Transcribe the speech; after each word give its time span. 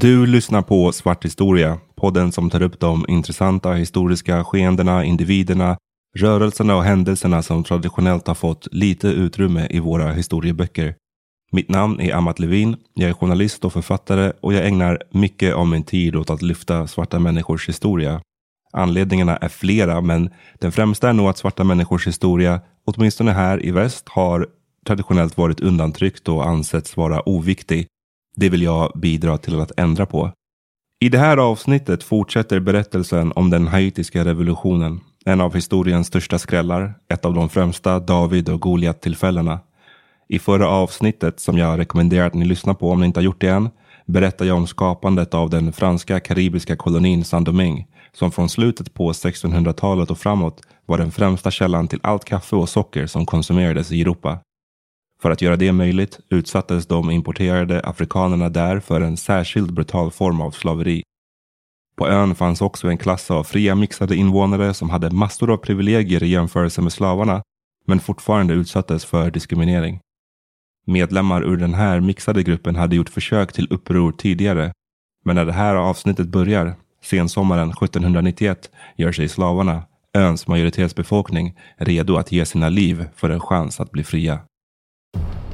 Du 0.00 0.26
lyssnar 0.26 0.62
på 0.62 0.92
Svart 0.92 1.24
historia, 1.24 1.78
podden 1.96 2.32
som 2.32 2.50
tar 2.50 2.62
upp 2.62 2.80
de 2.80 3.04
intressanta 3.08 3.72
historiska 3.72 4.44
skeendena, 4.44 5.04
individerna, 5.04 5.76
rörelserna 6.16 6.76
och 6.76 6.84
händelserna 6.84 7.42
som 7.42 7.64
traditionellt 7.64 8.26
har 8.26 8.34
fått 8.34 8.68
lite 8.72 9.08
utrymme 9.08 9.66
i 9.70 9.78
våra 9.78 10.12
historieböcker. 10.12 10.94
Mitt 11.52 11.68
namn 11.68 12.00
är 12.00 12.14
Amat 12.14 12.38
Levin, 12.38 12.76
jag 12.94 13.10
är 13.10 13.14
journalist 13.14 13.64
och 13.64 13.72
författare 13.72 14.32
och 14.40 14.54
jag 14.54 14.66
ägnar 14.66 15.02
mycket 15.10 15.54
av 15.54 15.66
min 15.66 15.82
tid 15.82 16.16
åt 16.16 16.30
att 16.30 16.42
lyfta 16.42 16.86
svarta 16.86 17.18
människors 17.18 17.68
historia. 17.68 18.20
Anledningarna 18.72 19.36
är 19.36 19.48
flera, 19.48 20.00
men 20.00 20.30
den 20.58 20.72
främsta 20.72 21.08
är 21.08 21.12
nog 21.12 21.28
att 21.28 21.38
svarta 21.38 21.64
människors 21.64 22.06
historia, 22.06 22.60
åtminstone 22.84 23.32
här 23.32 23.66
i 23.66 23.70
väst, 23.70 24.08
har 24.08 24.46
traditionellt 24.86 25.36
varit 25.36 25.60
undantryckt 25.60 26.28
och 26.28 26.46
ansetts 26.46 26.96
vara 26.96 27.28
oviktig 27.28 27.86
det 28.38 28.48
vill 28.48 28.62
jag 28.62 28.92
bidra 28.94 29.38
till 29.38 29.60
att 29.60 29.72
ändra 29.76 30.06
på. 30.06 30.32
I 31.00 31.08
det 31.08 31.18
här 31.18 31.36
avsnittet 31.36 32.02
fortsätter 32.02 32.60
berättelsen 32.60 33.32
om 33.36 33.50
den 33.50 33.68
haitiska 33.68 34.24
revolutionen. 34.24 35.00
En 35.24 35.40
av 35.40 35.54
historiens 35.54 36.06
största 36.06 36.38
skrällar, 36.38 36.94
ett 37.12 37.24
av 37.24 37.34
de 37.34 37.48
främsta 37.48 38.00
David 38.00 38.48
och 38.48 38.60
Goliat-tillfällena. 38.60 39.60
I 40.28 40.38
förra 40.38 40.68
avsnittet, 40.68 41.40
som 41.40 41.58
jag 41.58 41.78
rekommenderar 41.78 42.26
att 42.26 42.34
ni 42.34 42.44
lyssnar 42.44 42.74
på 42.74 42.90
om 42.90 43.00
ni 43.00 43.06
inte 43.06 43.20
har 43.20 43.24
gjort 43.24 43.40
det 43.40 43.48
än, 43.48 43.70
berättar 44.06 44.44
jag 44.44 44.56
om 44.56 44.66
skapandet 44.66 45.34
av 45.34 45.50
den 45.50 45.72
franska 45.72 46.20
karibiska 46.20 46.76
kolonin 46.76 47.24
Saint-Domingue, 47.24 47.86
som 48.12 48.30
från 48.30 48.48
slutet 48.48 48.94
på 48.94 49.12
1600-talet 49.12 50.10
och 50.10 50.18
framåt 50.18 50.62
var 50.86 50.98
den 50.98 51.10
främsta 51.10 51.50
källan 51.50 51.88
till 51.88 52.00
allt 52.02 52.24
kaffe 52.24 52.56
och 52.56 52.68
socker 52.68 53.06
som 53.06 53.26
konsumerades 53.26 53.92
i 53.92 54.00
Europa. 54.00 54.38
För 55.22 55.30
att 55.30 55.42
göra 55.42 55.56
det 55.56 55.72
möjligt 55.72 56.20
utsattes 56.28 56.86
de 56.86 57.10
importerade 57.10 57.80
afrikanerna 57.80 58.48
där 58.48 58.80
för 58.80 59.00
en 59.00 59.16
särskild 59.16 59.72
brutal 59.72 60.10
form 60.10 60.40
av 60.40 60.50
slaveri. 60.50 61.02
På 61.96 62.08
ön 62.08 62.34
fanns 62.34 62.60
också 62.60 62.88
en 62.88 62.98
klass 62.98 63.30
av 63.30 63.44
fria 63.44 63.74
mixade 63.74 64.16
invånare 64.16 64.74
som 64.74 64.90
hade 64.90 65.10
massor 65.10 65.50
av 65.52 65.56
privilegier 65.56 66.22
i 66.22 66.28
jämförelse 66.28 66.82
med 66.82 66.92
slavarna, 66.92 67.42
men 67.86 68.00
fortfarande 68.00 68.54
utsattes 68.54 69.04
för 69.04 69.30
diskriminering. 69.30 70.00
Medlemmar 70.86 71.42
ur 71.42 71.56
den 71.56 71.74
här 71.74 72.00
mixade 72.00 72.42
gruppen 72.42 72.76
hade 72.76 72.96
gjort 72.96 73.08
försök 73.08 73.52
till 73.52 73.68
uppror 73.70 74.12
tidigare, 74.12 74.72
men 75.24 75.36
när 75.36 75.44
det 75.44 75.52
här 75.52 75.74
avsnittet 75.74 76.28
börjar, 76.28 76.74
sensommaren 77.02 77.70
1791, 77.70 78.70
gör 78.96 79.12
sig 79.12 79.28
slavarna, 79.28 79.82
öns 80.14 80.46
majoritetsbefolkning, 80.46 81.58
redo 81.76 82.16
att 82.16 82.32
ge 82.32 82.46
sina 82.46 82.68
liv 82.68 83.08
för 83.16 83.30
en 83.30 83.40
chans 83.40 83.80
att 83.80 83.90
bli 83.90 84.04
fria. 84.04 84.40
you 85.14 85.47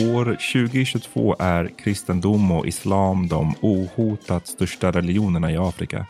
År 0.00 0.24
2022 0.24 1.36
är 1.38 1.70
kristendom 1.78 2.52
och 2.52 2.66
islam 2.66 3.28
de 3.28 3.54
ohotat 3.60 4.46
största 4.46 4.90
religionerna 4.90 5.52
i 5.52 5.56
Afrika. 5.56 6.06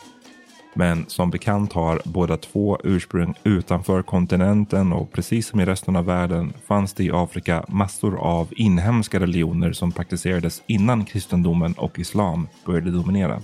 Men 0.74 1.04
som 1.08 1.30
bekant 1.30 1.72
har 1.72 2.00
båda 2.04 2.36
två 2.36 2.78
ursprung 2.84 3.34
utanför 3.44 4.02
kontinenten 4.02 4.92
och 4.92 5.12
precis 5.12 5.46
som 5.46 5.60
i 5.60 5.64
resten 5.64 5.96
av 5.96 6.04
världen 6.04 6.52
fanns 6.66 6.92
det 6.92 7.04
i 7.04 7.10
Afrika 7.12 7.64
massor 7.68 8.18
av 8.18 8.48
inhemska 8.56 9.20
religioner 9.20 9.72
som 9.72 9.92
praktiserades 9.92 10.62
innan 10.66 11.04
kristendomen 11.04 11.72
och 11.72 11.98
islam 11.98 12.48
började 12.66 12.90
dominera. 12.90 13.42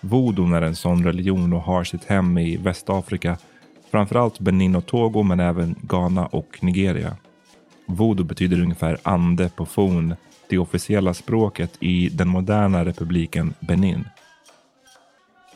Vodun 0.00 0.52
är 0.52 0.62
en 0.62 0.76
sån 0.76 1.04
religion 1.04 1.52
och 1.52 1.62
har 1.62 1.84
sitt 1.84 2.04
hem 2.04 2.38
i 2.38 2.56
Västafrika, 2.56 3.38
framförallt 3.90 4.40
Benin 4.40 4.76
och 4.76 4.86
Togo 4.86 5.22
men 5.22 5.40
även 5.40 5.74
Ghana 5.82 6.26
och 6.26 6.58
Nigeria. 6.60 7.16
Voodoo 7.86 8.24
betyder 8.24 8.60
ungefär 8.60 8.98
ande 9.02 9.48
på 9.48 9.66
fon, 9.66 10.14
det 10.48 10.58
officiella 10.58 11.14
språket 11.14 11.76
i 11.80 12.08
den 12.08 12.28
moderna 12.28 12.84
republiken 12.84 13.54
Benin. 13.60 14.04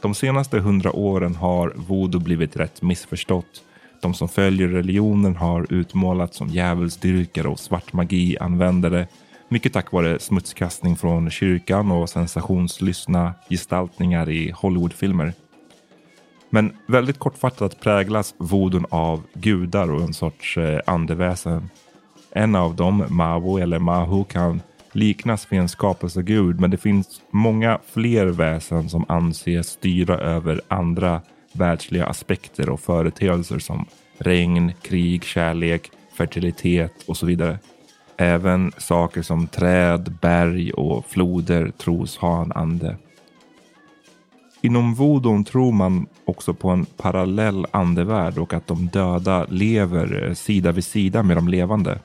De 0.01 0.15
senaste 0.15 0.59
hundra 0.59 0.93
åren 0.93 1.35
har 1.35 1.73
voodoo 1.77 2.21
blivit 2.21 2.57
rätt 2.57 2.83
missförstått. 2.83 3.63
De 4.03 4.15
som 4.15 4.29
följer 4.29 4.69
religionen 4.69 5.37
har 5.37 5.73
utmålats 5.73 6.37
som 6.37 6.49
djävulsdyrkare 6.49 7.49
och 7.49 7.59
svartmagi-användare. 7.59 9.07
Mycket 9.49 9.73
tack 9.73 9.93
vare 9.93 10.19
smutskastning 10.19 10.97
från 10.97 11.31
kyrkan 11.31 11.91
och 11.91 12.11
sensationslystna 12.11 13.35
gestaltningar 13.51 14.31
i 14.31 14.51
Hollywoodfilmer. 14.51 15.33
Men 16.51 16.73
väldigt 16.87 17.19
kortfattat 17.19 17.81
präglas 17.81 18.35
voodoon 18.39 18.87
av 18.91 19.23
gudar 19.35 19.91
och 19.91 20.03
en 20.03 20.15
sorts 20.15 20.57
eh, 20.59 20.81
andeväsen. 20.87 21.71
En 22.31 22.55
av 22.55 22.77
dem, 22.77 23.05
Mavu 23.09 23.63
eller 23.63 23.79
Mahu, 23.79 24.25
kan 24.25 24.61
liknas 24.93 25.53
vid 25.53 25.61
en 25.61 25.69
skapelsegud 25.69 26.61
men 26.61 26.71
det 26.71 26.77
finns 26.77 27.23
många 27.31 27.79
fler 27.87 28.27
väsen 28.27 28.89
som 28.89 29.05
anses 29.09 29.69
styra 29.69 30.19
över 30.19 30.61
andra 30.69 31.21
världsliga 31.53 32.07
aspekter 32.07 32.69
och 32.69 32.81
företeelser 32.81 33.59
som 33.59 33.87
regn, 34.19 34.73
krig, 34.83 35.25
kärlek, 35.25 35.91
fertilitet 36.17 36.93
och 37.07 37.17
så 37.17 37.27
vidare. 37.27 37.59
Även 38.17 38.73
saker 38.79 39.23
som 39.23 39.47
träd, 39.47 40.15
berg 40.21 40.73
och 40.73 41.07
floder 41.07 41.71
tros 41.71 42.17
ha 42.17 42.43
en 42.43 42.53
ande. 42.53 42.97
Inom 44.61 44.95
vodon 44.95 45.45
tror 45.45 45.73
man 45.73 46.07
också 46.25 46.55
på 46.55 46.69
en 46.69 46.85
parallell 46.85 47.67
andevärld 47.71 48.39
och 48.39 48.53
att 48.53 48.67
de 48.67 48.87
döda 48.87 49.47
lever 49.49 50.27
eh, 50.27 50.35
sida 50.35 50.73
vid 50.73 50.85
sida 50.85 51.23
med 51.23 51.37
de 51.37 51.49
levande. 51.49 51.99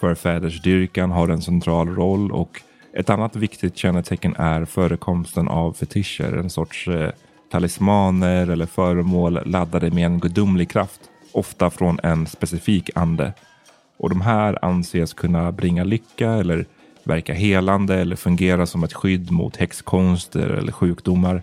Förfädersdyrkan 0.00 1.10
har 1.10 1.28
en 1.28 1.42
central 1.42 1.88
roll 1.88 2.32
och 2.32 2.60
ett 2.96 3.10
annat 3.10 3.36
viktigt 3.36 3.76
kännetecken 3.76 4.36
är 4.38 4.64
förekomsten 4.64 5.48
av 5.48 5.72
fetischer, 5.72 6.36
en 6.36 6.50
sorts 6.50 6.88
eh, 6.88 7.10
talismaner 7.50 8.50
eller 8.50 8.66
föremål 8.66 9.40
laddade 9.46 9.90
med 9.90 10.06
en 10.06 10.20
gudomlig 10.20 10.70
kraft, 10.70 11.00
ofta 11.32 11.70
från 11.70 12.00
en 12.02 12.26
specifik 12.26 12.90
ande. 12.94 13.32
Och 13.96 14.08
de 14.08 14.20
här 14.20 14.64
anses 14.64 15.14
kunna 15.14 15.52
bringa 15.52 15.84
lycka 15.84 16.30
eller 16.30 16.66
verka 17.04 17.34
helande 17.34 17.94
eller 17.94 18.16
fungera 18.16 18.66
som 18.66 18.84
ett 18.84 18.92
skydd 18.92 19.30
mot 19.30 19.56
häxkonster 19.56 20.48
eller 20.48 20.72
sjukdomar. 20.72 21.42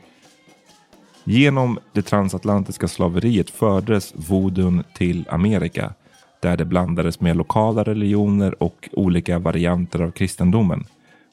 Genom 1.24 1.80
det 1.94 2.02
transatlantiska 2.02 2.88
slaveriet 2.88 3.50
fördes 3.50 4.14
Voodoon 4.16 4.84
till 4.94 5.28
Amerika 5.30 5.94
där 6.42 6.58
det 6.58 6.66
blandades 6.66 7.20
med 7.20 7.38
lokala 7.38 7.84
religioner 7.84 8.64
och 8.64 8.90
olika 8.92 9.40
varianter 9.40 10.02
av 10.02 10.12
kristendomen. 10.12 10.84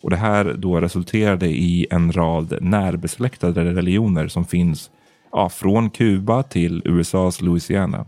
Och 0.03 0.11
det 0.11 0.17
här 0.17 0.55
då 0.59 0.81
resulterade 0.81 1.47
i 1.47 1.87
en 1.91 2.13
rad 2.13 2.59
närbesläktade 2.61 3.65
religioner 3.65 4.29
som 4.29 4.45
finns 4.45 4.91
ja, 5.33 5.49
från 5.49 5.91
Kuba 5.91 6.43
till 6.43 6.83
USAs 6.85 7.41
Louisiana. 7.41 8.07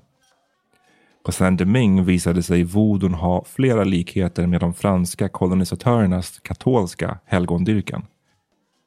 På 1.25 1.32
Saint-Domingue 1.32 2.05
visade 2.05 2.43
sig 2.43 2.64
voodoon 2.64 3.14
ha 3.14 3.44
flera 3.44 3.85
likheter 3.85 4.46
med 4.46 4.61
de 4.61 4.75
franska 4.75 5.29
kolonisatörernas 5.29 6.41
katolska 6.43 7.19
helgondyrkan. 7.25 8.03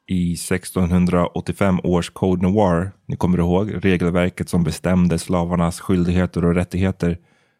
I 0.07 0.33
1685 0.33 1.79
års 1.83 2.09
Code 2.09 2.41
Noir, 2.41 2.91
ni 3.05 3.15
kommer 3.15 3.37
ihåg 3.37 3.85
regelverket 3.85 4.49
som 4.49 4.63
bestämde 4.63 5.19
slavarnas 5.19 5.79
skyldigheter 5.79 6.45
och 6.45 6.55
rättigheter, 6.55 7.17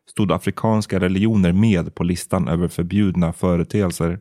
stod 0.10 0.32
afrikanska 0.32 1.00
religioner 1.00 1.52
med 1.52 1.96
på 1.96 2.04
listan 2.04 2.48
över 2.48 2.68
förbjudna 2.68 3.34
företeelser. 3.34 4.20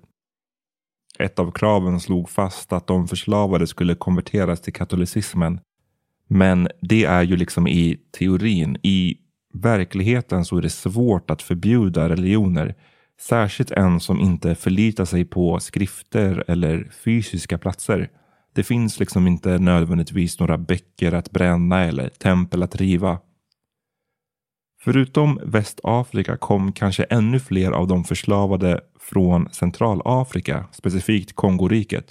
Ett 1.18 1.38
av 1.38 1.50
kraven 1.50 2.00
slog 2.00 2.30
fast 2.30 2.72
att 2.72 2.86
de 2.86 3.08
förslavade 3.08 3.66
skulle 3.66 3.94
konverteras 3.94 4.60
till 4.60 4.72
katolicismen. 4.72 5.60
Men 6.28 6.68
det 6.80 7.04
är 7.04 7.22
ju 7.22 7.36
liksom 7.36 7.66
i 7.66 7.98
teorin. 8.18 8.76
I 8.82 9.16
verkligheten 9.54 10.44
så 10.44 10.56
är 10.56 10.62
det 10.62 10.70
svårt 10.70 11.30
att 11.30 11.42
förbjuda 11.42 12.08
religioner. 12.08 12.74
Särskilt 13.20 13.70
en 13.70 14.00
som 14.00 14.20
inte 14.20 14.54
förlitar 14.54 15.04
sig 15.04 15.24
på 15.24 15.60
skrifter 15.60 16.44
eller 16.48 16.90
fysiska 17.04 17.58
platser. 17.58 18.10
Det 18.54 18.62
finns 18.62 19.00
liksom 19.00 19.26
inte 19.26 19.58
nödvändigtvis 19.58 20.40
några 20.40 20.58
böcker 20.58 21.12
att 21.12 21.30
bränna 21.30 21.84
eller 21.84 22.08
tempel 22.08 22.62
att 22.62 22.76
riva. 22.76 23.18
Förutom 24.84 25.40
Västafrika 25.42 26.36
kom 26.36 26.72
kanske 26.72 27.02
ännu 27.04 27.40
fler 27.40 27.70
av 27.70 27.88
de 27.88 28.04
förslavade 28.04 28.80
från 29.00 29.48
Centralafrika, 29.52 30.64
specifikt 30.72 31.36
Kongoriket. 31.36 32.06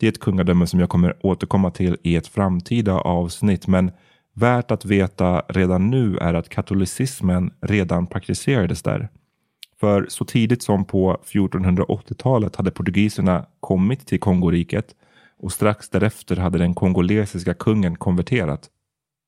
Det 0.00 0.06
är 0.06 0.10
ett 0.10 0.20
kungadöme 0.20 0.66
som 0.66 0.80
jag 0.80 0.88
kommer 0.88 1.26
återkomma 1.26 1.70
till 1.70 1.96
i 2.02 2.16
ett 2.16 2.26
framtida 2.26 2.94
avsnitt, 2.94 3.66
men 3.66 3.90
värt 4.34 4.70
att 4.70 4.84
veta 4.84 5.40
redan 5.40 5.90
nu 5.90 6.18
är 6.18 6.34
att 6.34 6.48
katolicismen 6.48 7.52
redan 7.60 8.06
praktiserades 8.06 8.82
där. 8.82 9.08
För 9.80 10.06
så 10.08 10.24
tidigt 10.24 10.62
som 10.62 10.84
på 10.84 11.20
1480-talet 11.24 12.56
hade 12.56 12.70
portugiserna 12.70 13.46
kommit 13.60 14.06
till 14.06 14.20
Kongoriket 14.20 14.86
och 15.38 15.52
strax 15.52 15.90
därefter 15.90 16.36
hade 16.36 16.58
den 16.58 16.74
kongolesiska 16.74 17.54
kungen 17.54 17.96
konverterat. 17.96 18.70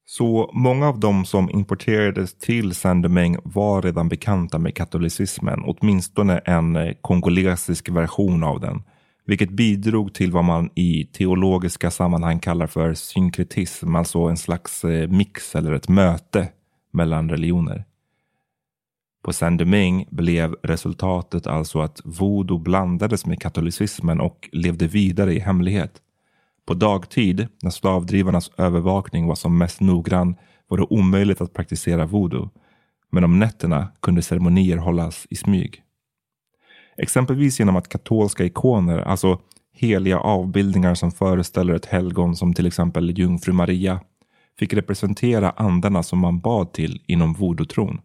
Så 0.08 0.50
många 0.54 0.88
av 0.88 1.00
dem 1.00 1.24
som 1.24 1.50
importerades 1.50 2.38
till 2.38 2.74
Saint-Domingue 2.74 3.40
var 3.44 3.82
redan 3.82 4.08
bekanta 4.08 4.58
med 4.58 4.74
katolicismen, 4.74 5.62
åtminstone 5.64 6.38
en 6.38 6.76
eh, 6.76 6.94
kongolesisk 7.00 7.88
version 7.88 8.44
av 8.44 8.60
den. 8.60 8.82
Vilket 9.24 9.50
bidrog 9.50 10.14
till 10.14 10.32
vad 10.32 10.44
man 10.44 10.70
i 10.74 11.04
teologiska 11.04 11.90
sammanhang 11.90 12.38
kallar 12.38 12.66
för 12.66 12.94
synkretism, 12.94 13.96
alltså 13.96 14.18
en 14.18 14.36
slags 14.36 14.84
eh, 14.84 15.08
mix 15.08 15.54
eller 15.54 15.72
ett 15.72 15.88
möte 15.88 16.48
mellan 16.92 17.30
religioner. 17.30 17.84
På 19.24 19.32
Saint-Domingue 19.32 20.06
blev 20.10 20.54
resultatet 20.62 21.46
alltså 21.46 21.80
att 21.80 22.00
voodoo 22.04 22.58
blandades 22.58 23.26
med 23.26 23.40
katolicismen 23.40 24.20
och 24.20 24.48
levde 24.52 24.86
vidare 24.86 25.34
i 25.34 25.38
hemlighet. 25.38 26.02
På 26.66 26.74
dagtid, 26.74 27.48
när 27.62 27.70
slavdrivarnas 27.70 28.50
övervakning 28.56 29.26
var 29.26 29.34
som 29.34 29.58
mest 29.58 29.80
noggrann, 29.80 30.36
var 30.68 30.78
det 30.78 30.86
omöjligt 30.90 31.40
att 31.40 31.52
praktisera 31.52 32.06
voodoo. 32.06 32.50
Men 33.10 33.24
om 33.24 33.38
nätterna 33.38 33.88
kunde 34.02 34.22
ceremonier 34.22 34.76
hållas 34.76 35.26
i 35.30 35.36
smyg. 35.36 35.82
Exempelvis 36.96 37.58
genom 37.58 37.76
att 37.76 37.88
katolska 37.88 38.44
ikoner, 38.44 38.98
alltså 38.98 39.40
heliga 39.72 40.18
avbildningar 40.18 40.94
som 40.94 41.12
föreställer 41.12 41.74
ett 41.74 41.86
helgon 41.86 42.36
som 42.36 42.54
till 42.54 42.66
exempel 42.66 43.18
jungfru 43.18 43.52
Maria, 43.52 44.00
fick 44.58 44.74
representera 44.74 45.50
andarna 45.50 46.02
som 46.02 46.18
man 46.18 46.40
bad 46.40 46.72
till 46.72 47.02
inom 47.06 47.34
voodoo-tron. 47.34 48.00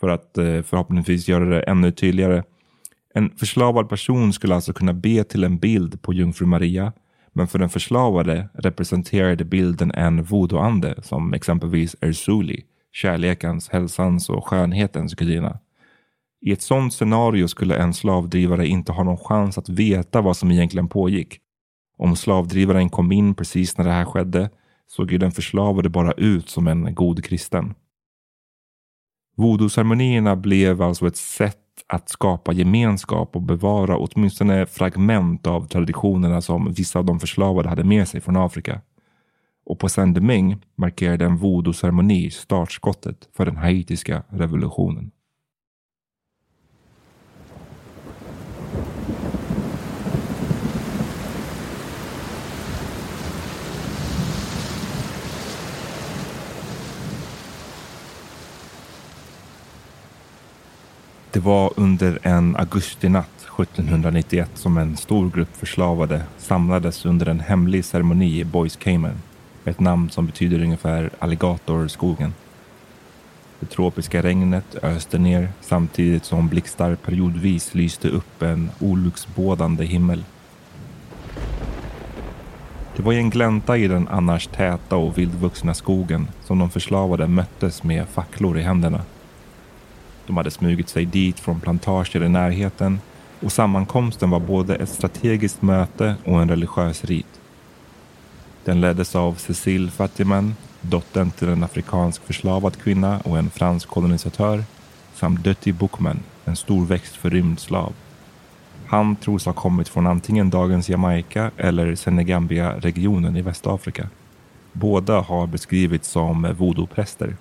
För 0.00 0.08
att 0.08 0.38
eh, 0.38 0.62
förhoppningsvis 0.62 1.28
göra 1.28 1.44
det 1.44 1.62
ännu 1.62 1.92
tydligare. 1.92 2.42
En 3.14 3.30
förslavad 3.30 3.88
person 3.88 4.32
skulle 4.32 4.54
alltså 4.54 4.72
kunna 4.72 4.92
be 4.92 5.24
till 5.24 5.44
en 5.44 5.58
bild 5.58 6.02
på 6.02 6.12
jungfru 6.12 6.46
Maria 6.46 6.92
men 7.36 7.48
för 7.48 7.58
den 7.58 7.68
förslavade 7.68 8.48
representerade 8.54 9.44
bilden 9.44 9.90
en 9.90 10.22
voodooande 10.22 11.02
som 11.02 11.34
exempelvis 11.34 11.96
Erzuli, 12.00 12.64
kärlekens, 12.92 13.68
hälsans 13.68 14.28
och 14.28 14.46
skönhetens 14.46 15.14
gudinna. 15.14 15.58
I 16.40 16.52
ett 16.52 16.62
sådant 16.62 16.94
scenario 16.94 17.48
skulle 17.48 17.76
en 17.76 17.94
slavdrivare 17.94 18.66
inte 18.66 18.92
ha 18.92 19.04
någon 19.04 19.16
chans 19.16 19.58
att 19.58 19.68
veta 19.68 20.20
vad 20.20 20.36
som 20.36 20.50
egentligen 20.50 20.88
pågick. 20.88 21.38
Om 21.98 22.16
slavdrivaren 22.16 22.90
kom 22.90 23.12
in 23.12 23.34
precis 23.34 23.78
när 23.78 23.84
det 23.84 23.92
här 23.92 24.04
skedde 24.04 24.50
såg 24.86 25.12
ju 25.12 25.18
den 25.18 25.32
förslavade 25.32 25.88
bara 25.88 26.12
ut 26.12 26.48
som 26.48 26.66
en 26.66 26.94
god 26.94 27.24
kristen. 27.24 27.74
Voodoo-ceremonierna 29.36 30.36
blev 30.36 30.82
alltså 30.82 31.06
ett 31.06 31.16
sätt 31.16 31.65
att 31.86 32.08
skapa 32.08 32.52
gemenskap 32.52 33.36
och 33.36 33.42
bevara 33.42 33.96
åtminstone 33.96 34.66
fragment 34.66 35.46
av 35.46 35.66
traditionerna 35.66 36.40
som 36.40 36.72
vissa 36.72 36.98
av 36.98 37.04
de 37.04 37.20
förslavade 37.20 37.68
hade 37.68 37.84
med 37.84 38.08
sig 38.08 38.20
från 38.20 38.36
Afrika. 38.36 38.80
Och 39.66 39.78
på 39.78 39.88
Saint-Domingue 39.88 40.58
markerade 40.76 41.24
en 41.24 41.38
voodoo-ceremoni 41.38 42.30
startskottet 42.30 43.28
för 43.36 43.44
den 43.44 43.56
haitiska 43.56 44.22
revolutionen. 44.28 45.10
Det 61.36 61.40
var 61.40 61.72
under 61.76 62.18
en 62.22 62.56
augustinatt 62.56 63.46
1791 63.58 64.50
som 64.54 64.78
en 64.78 64.96
stor 64.96 65.30
grupp 65.30 65.56
förslavade 65.56 66.22
samlades 66.38 67.06
under 67.06 67.26
en 67.28 67.40
hemlig 67.40 67.84
ceremoni 67.84 68.40
i 68.40 68.44
Boys 68.44 68.76
Cayman. 68.76 69.22
Ett 69.64 69.80
namn 69.80 70.10
som 70.10 70.26
betyder 70.26 70.62
ungefär 70.62 71.10
alligatorskogen. 71.18 72.34
Det 73.60 73.66
tropiska 73.66 74.22
regnet 74.22 74.76
öste 74.82 75.18
ner 75.18 75.48
samtidigt 75.60 76.24
som 76.24 76.48
blixtar 76.48 76.94
periodvis 76.94 77.74
lyste 77.74 78.08
upp 78.08 78.42
en 78.42 78.70
olycksbådande 78.80 79.84
himmel. 79.84 80.24
Det 82.96 83.02
var 83.02 83.12
i 83.12 83.16
en 83.16 83.30
glänta 83.30 83.76
i 83.76 83.88
den 83.88 84.08
annars 84.08 84.46
täta 84.46 84.96
och 84.96 85.18
vildvuxna 85.18 85.74
skogen 85.74 86.28
som 86.44 86.58
de 86.58 86.70
förslavade 86.70 87.26
möttes 87.28 87.82
med 87.82 88.08
facklor 88.08 88.58
i 88.58 88.62
händerna. 88.62 89.00
De 90.26 90.36
hade 90.36 90.50
smugit 90.50 90.88
sig 90.88 91.04
dit 91.04 91.40
från 91.40 91.60
plantager 91.60 92.24
i 92.24 92.28
närheten 92.28 93.00
och 93.40 93.52
sammankomsten 93.52 94.30
var 94.30 94.40
både 94.40 94.74
ett 94.74 94.88
strategiskt 94.88 95.62
möte 95.62 96.14
och 96.24 96.42
en 96.42 96.48
religiös 96.48 97.04
rit. 97.04 97.40
Den 98.64 98.80
leddes 98.80 99.16
av 99.16 99.34
Cecile 99.34 99.90
Fatiman, 99.90 100.56
dottern 100.80 101.30
till 101.30 101.48
en 101.48 101.64
afrikansk 101.64 102.22
förslavad 102.26 102.76
kvinna 102.76 103.20
och 103.20 103.38
en 103.38 103.50
fransk 103.50 103.88
kolonisatör, 103.88 104.64
samt 105.14 105.44
Dutty 105.44 105.72
Bookman, 105.72 106.20
en 106.44 106.56
storväxt 106.56 107.16
förrymd 107.16 107.60
slav. 107.60 107.92
Han 108.86 109.16
tros 109.16 109.46
ha 109.46 109.52
kommit 109.52 109.88
från 109.88 110.06
antingen 110.06 110.50
dagens 110.50 110.88
Jamaica 110.88 111.50
eller 111.56 111.94
Senegambia-regionen 111.94 113.36
i 113.36 113.42
Västafrika. 113.42 114.08
Båda 114.72 115.20
har 115.20 115.46
beskrivits 115.46 116.08
som 116.08 116.46
voodoo-präster. 116.46 117.36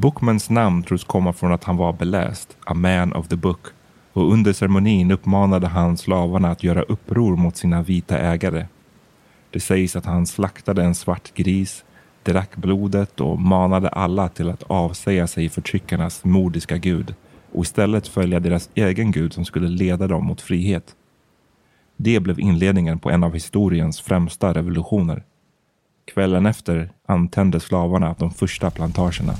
Bookmans 0.00 0.50
namn 0.50 0.82
tros 0.82 1.04
komma 1.04 1.32
från 1.32 1.52
att 1.52 1.64
han 1.64 1.76
var 1.76 1.92
beläst, 1.92 2.56
a 2.66 2.74
man 2.74 3.12
of 3.12 3.28
the 3.28 3.36
book, 3.36 3.66
och 4.12 4.32
under 4.32 4.52
ceremonin 4.52 5.10
uppmanade 5.10 5.66
han 5.66 5.96
slavarna 5.96 6.50
att 6.50 6.64
göra 6.64 6.82
uppror 6.82 7.36
mot 7.36 7.56
sina 7.56 7.82
vita 7.82 8.18
ägare. 8.18 8.66
Det 9.50 9.60
sägs 9.60 9.96
att 9.96 10.06
han 10.06 10.26
slaktade 10.26 10.82
en 10.82 10.94
svart 10.94 11.34
gris, 11.34 11.84
drack 12.22 12.56
blodet 12.56 13.20
och 13.20 13.40
manade 13.40 13.88
alla 13.88 14.28
till 14.28 14.48
att 14.48 14.62
avsäga 14.62 15.26
sig 15.26 15.48
förtryckarnas 15.48 16.24
mordiska 16.24 16.76
gud, 16.76 17.14
och 17.52 17.64
istället 17.64 18.08
följa 18.08 18.40
deras 18.40 18.70
egen 18.74 19.12
gud 19.12 19.32
som 19.32 19.44
skulle 19.44 19.68
leda 19.68 20.06
dem 20.06 20.26
mot 20.26 20.40
frihet. 20.40 20.96
Det 21.96 22.20
blev 22.20 22.40
inledningen 22.40 22.98
på 22.98 23.10
en 23.10 23.24
av 23.24 23.34
historiens 23.34 24.00
främsta 24.00 24.54
revolutioner. 24.54 25.22
Kvällen 26.14 26.46
efter 26.46 26.90
antände 27.06 27.60
slavarna 27.60 28.14
de 28.18 28.30
första 28.30 28.70
plantagerna. 28.70 29.34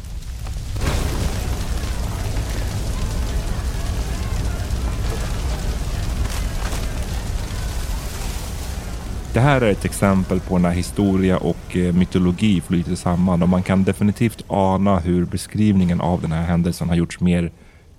Det 9.38 9.42
här 9.42 9.60
är 9.60 9.70
ett 9.70 9.84
exempel 9.84 10.40
på 10.40 10.58
när 10.58 10.70
historia 10.70 11.38
och 11.38 11.76
eh, 11.76 11.94
mytologi 11.94 12.60
flyter 12.60 12.94
samman 12.94 13.42
och 13.42 13.48
man 13.48 13.62
kan 13.62 13.84
definitivt 13.84 14.44
ana 14.48 14.98
hur 14.98 15.24
beskrivningen 15.24 16.00
av 16.00 16.22
den 16.22 16.32
här 16.32 16.42
händelsen 16.42 16.88
har 16.88 16.96
gjorts 16.96 17.20
mer 17.20 17.52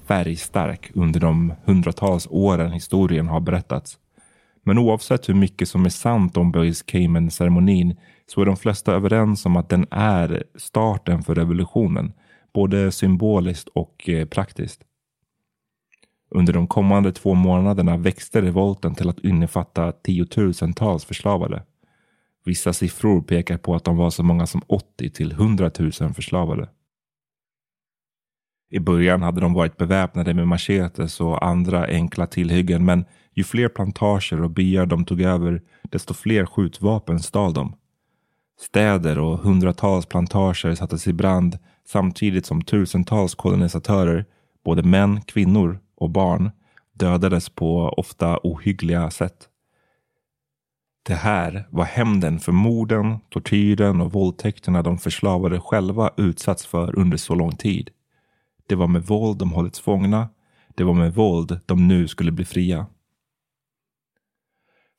färgstark 0.07 0.91
under 0.93 1.19
de 1.19 1.53
hundratals 1.65 2.27
åren 2.31 2.71
historien 2.71 3.27
har 3.27 3.39
berättats. 3.39 3.97
Men 4.63 4.77
oavsett 4.77 5.29
hur 5.29 5.33
mycket 5.33 5.69
som 5.69 5.85
är 5.85 5.89
sant 5.89 6.37
om 6.37 6.51
Boys 6.51 6.83
Cayman-ceremonin 6.85 7.97
så 8.27 8.41
är 8.41 8.45
de 8.45 8.57
flesta 8.57 8.93
överens 8.93 9.45
om 9.45 9.57
att 9.57 9.69
den 9.69 9.87
är 9.91 10.43
starten 10.55 11.23
för 11.23 11.35
revolutionen, 11.35 12.13
både 12.53 12.91
symboliskt 12.91 13.67
och 13.67 14.09
eh, 14.09 14.25
praktiskt. 14.25 14.81
Under 16.31 16.53
de 16.53 16.67
kommande 16.67 17.11
två 17.11 17.33
månaderna 17.33 17.97
växte 17.97 18.41
revolten 18.41 18.95
till 18.95 19.09
att 19.09 19.19
innefatta 19.19 19.91
tiotusentals 19.91 21.05
förslavade. 21.05 21.63
Vissa 22.45 22.73
siffror 22.73 23.21
pekar 23.21 23.57
på 23.57 23.75
att 23.75 23.83
de 23.83 23.97
var 23.97 24.09
så 24.09 24.23
många 24.23 24.47
som 24.47 24.61
80 24.67 25.09
till 25.09 25.31
100 25.31 25.71
000 25.79 25.91
förslavade. 25.91 26.69
I 28.71 28.79
början 28.79 29.21
hade 29.21 29.41
de 29.41 29.53
varit 29.53 29.77
beväpnade 29.77 30.33
med 30.33 30.47
machetes 30.47 31.21
och 31.21 31.45
andra 31.45 31.85
enkla 31.85 32.27
tillhyggen 32.27 32.85
men 32.85 33.05
ju 33.33 33.43
fler 33.43 33.69
plantager 33.69 34.41
och 34.41 34.49
byar 34.49 34.85
de 34.85 35.05
tog 35.05 35.21
över 35.21 35.61
desto 35.81 36.13
fler 36.13 36.45
skjutvapen 36.45 37.19
stal 37.19 37.53
de. 37.53 37.75
Städer 38.59 39.19
och 39.19 39.39
hundratals 39.39 40.05
plantager 40.05 40.75
sattes 40.75 41.07
i 41.07 41.13
brand 41.13 41.57
samtidigt 41.87 42.45
som 42.45 42.61
tusentals 42.61 43.35
kolonisatörer, 43.35 44.25
både 44.65 44.83
män, 44.83 45.21
kvinnor 45.21 45.79
och 45.99 46.09
barn 46.09 46.51
dödades 46.93 47.49
på 47.49 47.89
ofta 47.97 48.39
ohyggliga 48.43 49.09
sätt. 49.09 49.49
Det 51.03 51.15
här 51.15 51.67
var 51.69 51.85
hämnden 51.85 52.39
för 52.39 52.51
morden, 52.51 53.19
tortyren 53.29 54.01
och 54.01 54.11
våldtäkterna 54.11 54.81
de 54.81 54.97
förslavade 54.97 55.59
själva 55.59 56.11
utsatts 56.17 56.65
för 56.65 56.99
under 56.99 57.17
så 57.17 57.35
lång 57.35 57.55
tid. 57.55 57.89
Det 58.67 58.75
var 58.75 58.87
med 58.87 59.03
våld 59.03 59.37
de 59.37 59.51
hållits 59.51 59.79
fångna. 59.79 60.29
Det 60.75 60.83
var 60.83 60.93
med 60.93 61.15
våld 61.15 61.59
de 61.65 61.87
nu 61.87 62.07
skulle 62.07 62.31
bli 62.31 62.45
fria. 62.45 62.85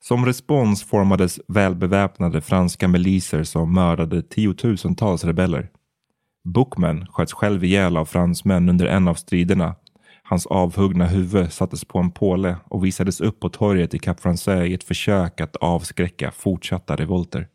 Som 0.03 0.25
respons 0.25 0.83
formades 0.83 1.39
välbeväpnade 1.47 2.41
franska 2.41 2.87
miliser 2.87 3.43
som 3.43 3.73
mördade 3.73 4.21
tiotusentals 4.23 5.23
rebeller. 5.23 5.69
Bookman 6.43 7.07
sköts 7.07 7.33
själv 7.33 7.63
ihjäl 7.63 7.97
av 7.97 8.05
fransmän 8.05 8.69
under 8.69 8.85
en 8.85 9.07
av 9.07 9.15
striderna 9.15 9.75
Hans 10.31 10.45
avhuggna 10.45 11.05
huvud 11.05 11.53
sattes 11.53 11.85
på 11.85 11.99
en 11.99 12.11
påle 12.11 12.57
och 12.65 12.85
visades 12.85 13.21
upp 13.21 13.39
på 13.39 13.49
torget 13.49 13.93
i 13.93 13.99
Cap 13.99 14.19
Français 14.19 14.65
i 14.65 14.73
ett 14.73 14.83
försök 14.83 15.41
att 15.41 15.55
avskräcka 15.55 16.31
fortsatta 16.31 16.95
revolter. 16.95 17.47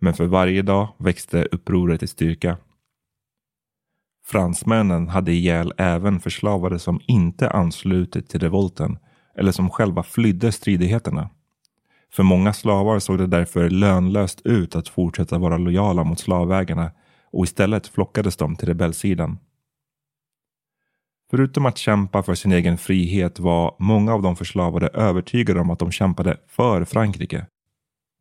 Men 0.00 0.14
för 0.14 0.26
varje 0.26 0.62
dag 0.62 0.88
växte 0.98 1.44
upproret 1.44 2.02
i 2.02 2.06
styrka. 2.06 2.56
Fransmännen 4.24 5.08
hade 5.08 5.32
ihjäl 5.32 5.72
även 5.76 6.20
förslavade 6.20 6.78
som 6.78 7.00
inte 7.06 7.50
anslutit 7.50 8.28
till 8.28 8.40
revolten 8.40 8.98
eller 9.36 9.52
som 9.52 9.70
själva 9.70 10.02
flydde 10.02 10.52
stridigheterna. 10.52 11.30
För 12.12 12.22
många 12.22 12.52
slavar 12.52 12.98
såg 12.98 13.18
det 13.18 13.26
därför 13.26 13.70
lönlöst 13.70 14.40
ut 14.44 14.76
att 14.76 14.88
fortsätta 14.88 15.38
vara 15.38 15.58
lojala 15.58 16.04
mot 16.04 16.18
slavägarna 16.18 16.90
och 17.32 17.44
istället 17.44 17.86
flockades 17.86 18.36
de 18.36 18.56
till 18.56 18.68
rebellsidan. 18.68 19.38
Förutom 21.30 21.66
att 21.66 21.78
kämpa 21.78 22.22
för 22.22 22.34
sin 22.34 22.52
egen 22.52 22.78
frihet 22.78 23.40
var 23.40 23.76
många 23.78 24.14
av 24.14 24.22
de 24.22 24.36
förslavade 24.36 24.88
övertygade 24.88 25.60
om 25.60 25.70
att 25.70 25.78
de 25.78 25.90
kämpade 25.90 26.36
för 26.48 26.84
Frankrike. 26.84 27.46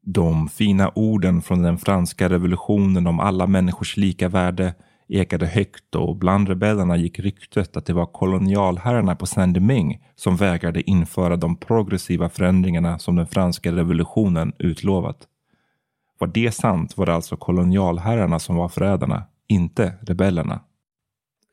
De 0.06 0.48
fina 0.48 0.92
orden 0.96 1.42
från 1.42 1.62
den 1.62 1.78
franska 1.78 2.30
revolutionen 2.30 3.08
om 3.08 3.20
alla 3.20 3.48
människors 3.48 3.98
lika 3.98 4.30
värde 4.30 4.74
ekade 5.08 5.46
högt 5.46 5.96
och 5.96 6.16
bland 6.16 6.50
rebellerna 6.50 6.98
gick 6.98 7.20
ryktet 7.20 7.78
att 7.78 7.86
det 7.86 7.94
var 7.94 8.06
kolonialherrarna 8.06 9.16
på 9.16 9.26
Saint-Domingue 9.26 10.00
som 10.16 10.36
vägrade 10.36 10.90
införa 10.90 11.36
de 11.36 11.56
progressiva 11.56 12.30
förändringarna 12.30 13.00
som 13.00 13.16
den 13.16 13.28
franska 13.28 13.72
revolutionen 13.72 14.54
utlovat. 14.60 15.18
Var 16.20 16.28
det 16.28 16.52
sant 16.52 16.98
var 16.98 17.06
det 17.06 17.14
alltså 17.14 17.38
kolonialherrarna 17.38 18.40
som 18.40 18.56
var 18.56 18.70
förrädarna, 18.70 19.24
inte 19.48 19.94
rebellerna. 20.02 20.60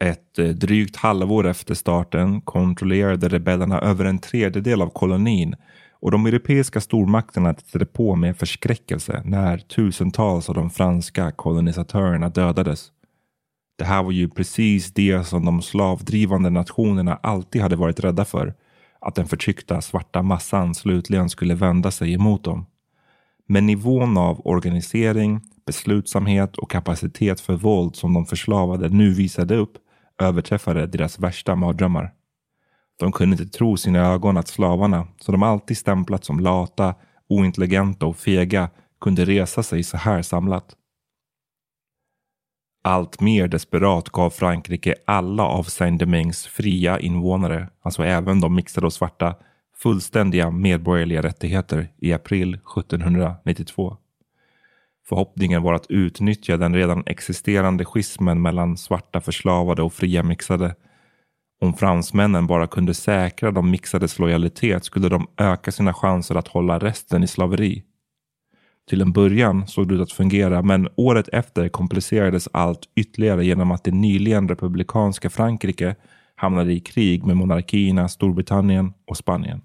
Ett 0.05 0.39
eh, 0.39 0.49
drygt 0.49 0.97
halvår 0.97 1.47
efter 1.47 1.75
starten 1.75 2.41
kontrollerade 2.41 3.29
rebellerna 3.29 3.81
över 3.81 4.05
en 4.05 4.19
tredjedel 4.19 4.83
av 4.83 4.91
kolonin 4.91 5.55
och 5.93 6.11
de 6.11 6.27
europeiska 6.27 6.81
stormakterna 6.81 7.55
tittade 7.55 7.87
på 7.87 8.17
med 8.17 8.37
förskräckelse 8.37 9.23
när 9.25 9.59
tusentals 9.59 10.49
av 10.49 10.55
de 10.55 10.71
franska 10.71 11.31
kolonisatörerna 11.31 12.29
dödades. 12.29 12.91
Det 13.79 13.85
här 13.85 14.03
var 14.03 14.13
ju 14.13 14.29
precis 14.29 14.93
det 14.93 15.27
som 15.27 15.45
de 15.45 15.63
slavdrivande 15.63 16.51
nationerna 16.51 17.19
alltid 17.23 17.63
hade 17.63 17.77
varit 17.77 18.01
rädda 18.01 18.25
för. 18.25 18.55
Att 19.01 19.15
den 19.15 19.27
förtryckta 19.27 19.81
svarta 19.81 20.23
massan 20.23 20.75
slutligen 20.75 21.31
skulle 21.31 21.55
vända 21.55 21.91
sig 21.91 22.15
emot 22.15 22.45
dem. 22.45 22.67
Men 23.49 23.67
nivån 23.67 24.19
av 24.19 24.47
organisering, 24.47 25.41
beslutsamhet 25.67 26.57
och 26.57 26.71
kapacitet 26.71 27.41
för 27.41 27.55
våld 27.55 27.97
som 27.97 28.15
de 28.15 28.27
förslavade 28.27 28.89
nu 28.89 29.15
visade 29.15 29.57
upp 29.57 29.73
överträffade 30.21 30.87
deras 30.87 31.19
värsta 31.19 31.57
mardrömmar. 31.57 32.15
De 32.99 33.13
kunde 33.13 33.35
inte 33.35 33.59
tro 33.59 33.77
sina 33.77 33.99
ögon 33.99 34.37
att 34.37 34.49
slavarna, 34.49 35.07
som 35.21 35.33
de 35.33 35.43
alltid 35.43 35.79
stämplat 35.79 36.25
som 36.25 36.41
lata, 36.41 36.95
ointelligenta 37.29 38.07
och 38.07 38.17
fega, 38.17 38.71
kunde 39.01 39.25
resa 39.25 39.63
sig 39.63 39.83
så 39.83 39.97
här 39.97 40.23
samlat. 40.23 40.77
Allt 42.85 43.21
mer 43.21 43.49
desperat 43.49 44.09
gav 44.09 44.31
Frankrike 44.31 44.95
alla 45.05 45.43
av 45.43 45.63
Saint-Domingues 45.63 46.47
fria 46.47 47.01
invånare, 47.01 47.69
alltså 47.83 48.05
även 48.05 48.41
de 48.41 48.55
mixade 48.55 48.87
och 48.87 48.93
svarta, 48.93 49.35
fullständiga 49.77 50.51
medborgerliga 50.51 51.23
rättigheter 51.23 51.89
i 51.99 52.13
april 52.13 52.55
1792. 52.55 53.97
Förhoppningen 55.11 55.63
var 55.63 55.75
att 55.75 55.87
utnyttja 55.91 56.57
den 56.57 56.75
redan 56.75 57.03
existerande 57.07 57.85
schismen 57.85 58.43
mellan 58.43 58.77
svarta 58.77 59.21
förslavade 59.21 59.83
och 59.83 59.93
fria 59.93 60.23
mixade. 60.23 60.75
Om 61.61 61.75
fransmännen 61.75 62.47
bara 62.47 62.67
kunde 62.67 62.95
säkra 62.95 63.51
de 63.51 63.71
mixades 63.71 64.19
lojalitet 64.19 64.85
skulle 64.85 65.09
de 65.09 65.27
öka 65.37 65.73
sina 65.73 65.95
chanser 65.95 66.35
att 66.35 66.49
hålla 66.49 66.79
resten 66.79 67.23
i 67.23 67.27
slaveri. 67.27 67.83
Till 68.89 69.01
en 69.01 69.13
början 69.13 69.67
såg 69.67 69.89
det 69.89 69.95
ut 69.95 70.01
att 70.01 70.13
fungera 70.13 70.63
men 70.63 70.89
året 70.97 71.29
efter 71.29 71.69
komplicerades 71.69 72.49
allt 72.53 72.81
ytterligare 72.97 73.45
genom 73.45 73.71
att 73.71 73.85
det 73.85 73.91
nyligen 73.91 74.49
republikanska 74.49 75.31
Frankrike 75.31 75.97
hamnade 76.35 76.73
i 76.73 76.81
krig 76.81 77.25
med 77.25 77.37
monarkierna 77.37 78.09
Storbritannien 78.09 78.93
och 79.07 79.17
Spanien. 79.17 79.63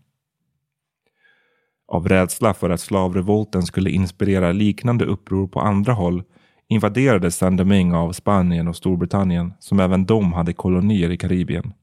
Av 1.87 2.07
rädsla 2.07 2.53
för 2.53 2.69
att 2.69 2.79
slavrevolten 2.79 3.63
skulle 3.63 3.89
inspirera 3.89 4.51
liknande 4.51 5.05
uppror 5.05 5.47
på 5.47 5.59
andra 5.59 5.93
håll 5.93 6.23
invaderades 6.67 7.37
Saint-Domingue 7.37 7.97
av 7.97 8.11
Spanien 8.11 8.67
och 8.67 8.75
Storbritannien 8.75 9.53
som 9.59 9.79
även 9.79 10.05
de 10.05 10.33
hade 10.33 10.53
kolonier 10.53 11.09
i 11.09 11.17
Karibien. 11.17 11.73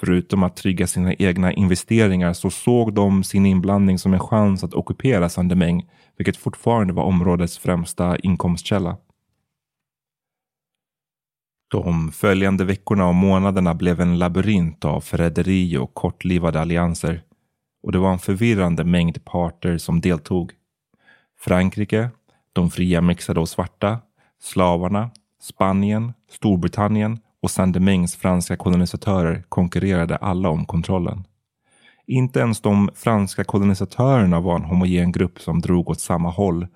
Förutom 0.00 0.42
att 0.42 0.56
trygga 0.56 0.86
sina 0.86 1.14
egna 1.14 1.52
investeringar 1.52 2.32
så 2.32 2.50
såg 2.50 2.94
de 2.94 3.24
sin 3.24 3.46
inblandning 3.46 3.98
som 3.98 4.14
en 4.14 4.20
chans 4.20 4.64
att 4.64 4.74
ockupera 4.74 5.28
Saint-Domingue 5.28 5.86
vilket 6.16 6.36
fortfarande 6.36 6.92
var 6.92 7.04
områdets 7.04 7.58
främsta 7.58 8.18
inkomstkälla. 8.18 8.96
De 11.70 12.12
följande 12.12 12.64
veckorna 12.64 13.08
och 13.08 13.14
månaderna 13.14 13.74
blev 13.74 14.00
en 14.00 14.18
labyrint 14.18 14.84
av 14.84 15.00
förräderi 15.00 15.76
och 15.76 15.94
kortlivade 15.94 16.60
allianser 16.60 17.22
och 17.86 17.92
det 17.92 17.98
var 17.98 18.12
en 18.12 18.18
förvirrande 18.18 18.84
mängd 18.84 19.24
parter 19.24 19.78
som 19.78 20.00
deltog. 20.00 20.52
Frankrike, 21.40 22.10
de 22.52 22.70
fria 22.70 23.00
mixade 23.00 23.40
och 23.40 23.48
svarta, 23.48 23.98
slavarna, 24.42 25.10
Spanien, 25.42 26.12
Storbritannien 26.30 27.18
och 27.42 27.50
Saint-Domingues 27.50 28.16
franska 28.16 28.56
kolonisatörer 28.56 29.44
konkurrerade 29.48 30.16
alla 30.16 30.48
om 30.48 30.66
kontrollen. 30.66 31.24
Inte 32.06 32.40
ens 32.40 32.60
de 32.60 32.90
franska 32.94 33.44
kolonisatörerna 33.44 34.40
var 34.40 34.56
en 34.56 34.64
homogen 34.64 35.12
grupp 35.12 35.40
som 35.40 35.60
drog 35.60 35.90
åt 35.90 36.00
samma 36.00 36.30
håll. 36.30 36.66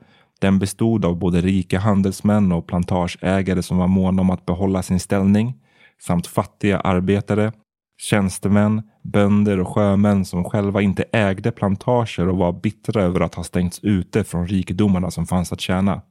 Den 0.41 0.59
bestod 0.59 1.05
av 1.05 1.19
både 1.19 1.41
rika 1.41 1.79
handelsmän 1.79 2.53
och 2.53 2.67
plantageägare 2.67 3.63
som 3.63 3.79
var 3.79 3.89
måna 3.89 4.23
om 4.23 4.31
att 4.31 4.47
behålla 4.47 4.83
sin 4.83 5.01
ställning 5.01 5.55
samt 6.01 6.27
fattiga 6.27 6.81
arbetare, 6.81 7.53
tjänstemän, 8.01 8.83
bönder 9.03 9.61
och 9.61 9.69
sjömän 9.69 10.25
som 10.25 10.45
själva 10.45 10.83
inte 10.83 11.05
ägde 11.13 11.53
plantager 11.53 12.29
och 12.29 12.37
var 12.37 12.53
bittra 12.53 13.03
över 13.03 13.21
att 13.21 13.35
ha 13.35 13.45
stängts 13.45 13.81
ute 13.83 14.25
från 14.25 14.47
rikedomarna 14.47 15.11
som 15.11 15.27
fanns 15.27 15.53
att 15.53 15.61
tjäna. 15.61 16.03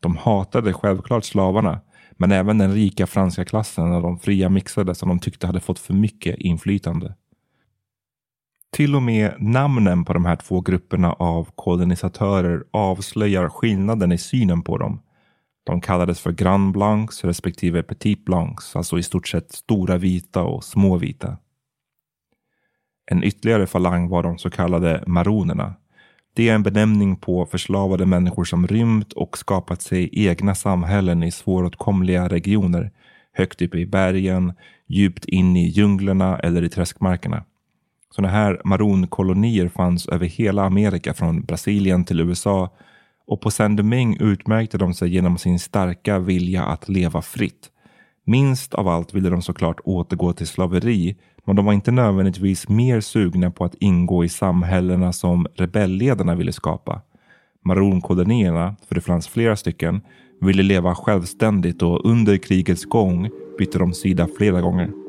De 0.00 0.16
hatade 0.16 0.72
självklart 0.72 1.24
slavarna, 1.24 1.80
men 2.12 2.32
även 2.32 2.58
den 2.58 2.74
rika 2.74 3.06
franska 3.06 3.44
klassen 3.44 3.92
och 3.92 4.02
de 4.02 4.18
fria 4.18 4.48
mixade 4.48 4.94
som 4.94 5.08
de 5.08 5.18
tyckte 5.18 5.46
hade 5.46 5.60
fått 5.60 5.78
för 5.78 5.94
mycket 5.94 6.36
inflytande. 6.38 7.14
Till 8.72 8.96
och 8.96 9.02
med 9.02 9.34
namnen 9.38 10.04
på 10.04 10.12
de 10.12 10.24
här 10.24 10.36
två 10.36 10.60
grupperna 10.60 11.12
av 11.12 11.48
kolonisatörer 11.54 12.64
avslöjar 12.70 13.48
skillnaden 13.48 14.12
i 14.12 14.18
synen 14.18 14.62
på 14.62 14.78
dem. 14.78 15.00
De 15.68 15.80
kallades 15.80 16.20
för 16.20 16.32
Grand 16.32 16.72
Blancs 16.72 17.24
respektive 17.24 17.82
Petit 17.82 18.24
Blancs, 18.24 18.76
alltså 18.76 18.98
i 18.98 19.02
stort 19.02 19.28
sett 19.28 19.52
stora 19.52 19.98
vita 19.98 20.42
och 20.42 20.64
små 20.64 20.96
vita. 20.96 21.36
En 23.10 23.24
ytterligare 23.24 23.66
falang 23.66 24.08
var 24.08 24.22
de 24.22 24.38
så 24.38 24.50
kallade 24.50 25.04
maronerna. 25.06 25.74
Det 26.34 26.48
är 26.48 26.54
en 26.54 26.62
benämning 26.62 27.16
på 27.16 27.46
förslavade 27.46 28.06
människor 28.06 28.44
som 28.44 28.66
rymt 28.66 29.12
och 29.12 29.38
skapat 29.38 29.82
sig 29.82 30.08
egna 30.12 30.54
samhällen 30.54 31.22
i 31.22 31.30
svåråtkomliga 31.30 32.28
regioner, 32.28 32.90
högt 33.32 33.62
uppe 33.62 33.78
i 33.78 33.86
bergen, 33.86 34.52
djupt 34.86 35.24
in 35.24 35.56
i 35.56 35.68
djunglerna 35.68 36.38
eller 36.38 36.62
i 36.62 36.68
träskmarkerna. 36.68 37.44
Sådana 38.10 38.32
här 38.32 38.60
maronkolonier 38.64 39.68
fanns 39.68 40.08
över 40.08 40.26
hela 40.26 40.62
Amerika 40.62 41.14
från 41.14 41.42
Brasilien 41.42 42.04
till 42.04 42.20
USA 42.20 42.70
och 43.28 43.40
på 43.40 43.50
Saint 43.50 43.76
Domingue 43.76 44.26
utmärkte 44.26 44.78
de 44.78 44.94
sig 44.94 45.08
genom 45.08 45.38
sin 45.38 45.58
starka 45.58 46.18
vilja 46.18 46.64
att 46.64 46.88
leva 46.88 47.22
fritt. 47.22 47.70
Minst 48.24 48.74
av 48.74 48.88
allt 48.88 49.14
ville 49.14 49.30
de 49.30 49.42
såklart 49.42 49.80
återgå 49.84 50.32
till 50.32 50.46
slaveri 50.46 51.16
men 51.44 51.56
de 51.56 51.64
var 51.64 51.72
inte 51.72 51.90
nödvändigtvis 51.90 52.68
mer 52.68 53.00
sugna 53.00 53.50
på 53.50 53.64
att 53.64 53.74
ingå 53.74 54.24
i 54.24 54.28
samhällena 54.28 55.12
som 55.12 55.46
rebellledarna 55.54 56.34
ville 56.34 56.52
skapa. 56.52 57.02
Maronkolonierna, 57.64 58.76
för 58.88 58.94
det 58.94 59.00
fanns 59.00 59.28
flera 59.28 59.56
stycken, 59.56 60.00
ville 60.40 60.62
leva 60.62 60.94
självständigt 60.94 61.82
och 61.82 62.06
under 62.06 62.36
krigets 62.36 62.84
gång 62.84 63.30
bytte 63.58 63.78
de 63.78 63.92
sida 63.94 64.28
flera 64.38 64.60
gånger. 64.60 65.07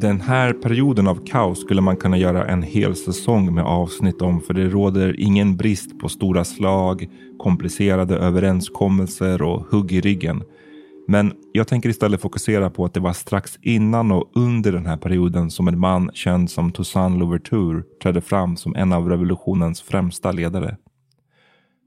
Den 0.00 0.20
här 0.20 0.52
perioden 0.52 1.06
av 1.06 1.26
kaos 1.26 1.60
skulle 1.60 1.80
man 1.80 1.96
kunna 1.96 2.18
göra 2.18 2.46
en 2.46 2.62
hel 2.62 2.96
säsong 2.96 3.54
med 3.54 3.64
avsnitt 3.64 4.22
om 4.22 4.40
för 4.40 4.54
det 4.54 4.68
råder 4.68 5.20
ingen 5.20 5.56
brist 5.56 5.98
på 5.98 6.08
stora 6.08 6.44
slag, 6.44 7.08
komplicerade 7.38 8.16
överenskommelser 8.16 9.42
och 9.42 9.60
hugg 9.60 9.92
i 9.92 10.00
ryggen. 10.00 10.42
Men 11.08 11.32
jag 11.52 11.68
tänker 11.68 11.88
istället 11.88 12.20
fokusera 12.20 12.70
på 12.70 12.84
att 12.84 12.94
det 12.94 13.00
var 13.00 13.12
strax 13.12 13.58
innan 13.62 14.12
och 14.12 14.30
under 14.34 14.72
den 14.72 14.86
här 14.86 14.96
perioden 14.96 15.50
som 15.50 15.68
en 15.68 15.78
man 15.78 16.10
känd 16.14 16.50
som 16.50 16.72
Toussaint 16.72 17.18
Louverture 17.18 17.82
trädde 18.02 18.20
fram 18.20 18.56
som 18.56 18.74
en 18.76 18.92
av 18.92 19.08
revolutionens 19.08 19.82
främsta 19.82 20.32
ledare. 20.32 20.76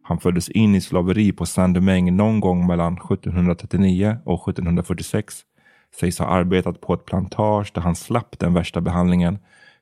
Han 0.03 0.19
föddes 0.19 0.49
in 0.49 0.75
i 0.75 0.81
slaveri 0.81 1.31
på 1.31 1.45
Saint-Domingue 1.45 2.11
någon 2.11 2.39
gång 2.39 2.67
mellan 2.67 2.93
1739 2.93 4.17
och 4.25 4.49
1746 4.49 5.35
sägs 5.95 6.19
ha 6.19 6.25
arbetat 6.25 6.81
på 6.81 6.93
ett 6.93 7.05
plantage 7.05 7.71
där 7.73 7.81
han 7.81 7.95
slapp 7.95 8.39
den 8.39 8.53
värsta 8.53 8.81
behandlingen, 8.81 9.39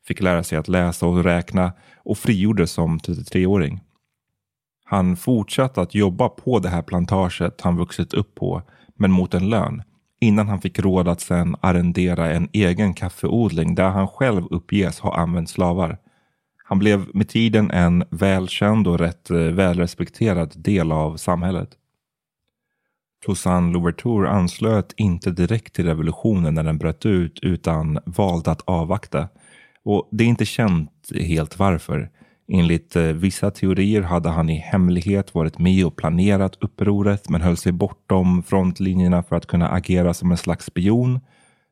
fick 0.08 0.22
lära 0.22 0.44
sig 0.44 0.58
att 0.58 0.68
läsa 0.68 1.06
och 1.06 1.24
räkna 1.24 1.74
och 1.98 2.18
frigjordes 2.18 2.72
som 2.72 3.00
33-åring. 3.00 3.80
Han 4.86 5.18
fortsatte 5.18 5.82
att 5.82 5.96
jobba 5.96 6.30
på 6.30 6.60
det 6.60 6.70
här 6.70 6.82
plantaget 6.82 7.62
han 7.62 7.78
vuxit 7.78 8.13
upp 8.13 8.36
på, 8.36 8.62
men 8.95 9.12
mot 9.12 9.34
en 9.34 9.50
lön, 9.50 9.84
innan 10.19 10.48
han 10.48 10.62
fick 10.62 10.80
råd 10.80 11.08
att 11.08 11.22
sen 11.22 11.56
arrendera 11.62 12.32
en 12.32 12.50
egen 12.54 12.93
kaffeodling 12.93 13.76
där 13.76 13.89
han 13.89 14.08
själv 14.08 14.45
uppges 14.52 15.00
ha 15.00 15.17
använt 15.17 15.50
slavar. 15.50 15.98
Han 16.63 16.80
blev 16.80 17.06
med 17.13 17.30
tiden 17.30 17.72
en 17.72 18.04
välkänd 18.10 18.88
och 18.88 19.00
rätt 19.00 19.30
eh, 19.30 19.38
välrespekterad 19.38 20.54
del 20.56 20.91
av 20.91 21.17
samhället. 21.17 21.69
Toussaint 23.25 23.73
Louverture 23.73 24.29
anslöt 24.29 24.93
inte 24.97 25.32
direkt 25.32 25.73
till 25.73 25.86
revolutionen 25.86 26.53
när 26.53 26.63
den 26.63 26.77
bröt 26.77 27.05
ut 27.05 27.39
utan 27.41 27.99
valde 28.05 28.51
att 28.51 28.62
avvakta. 28.62 29.27
Och 29.84 30.10
det 30.12 30.23
är 30.23 30.27
inte 30.27 30.45
känt 30.45 30.91
helt 31.15 31.60
varför. 31.60 32.10
Enligt 32.51 32.95
eh, 32.95 33.03
vissa 33.03 33.51
teorier 33.51 34.01
hade 34.01 34.29
han 34.29 34.49
i 34.49 34.55
hemlighet 34.55 35.34
varit 35.34 35.60
med 35.60 35.86
och 35.86 35.95
planerat 35.95 36.58
upproret 36.62 37.29
men 37.29 37.41
höll 37.41 37.58
sig 37.58 37.71
bortom 37.71 38.43
frontlinjerna 38.43 39.23
för 39.23 39.36
att 39.36 39.47
kunna 39.47 39.69
agera 39.69 40.13
som 40.13 40.32
en 40.32 40.38
slags 40.38 40.65
spion. 40.65 41.19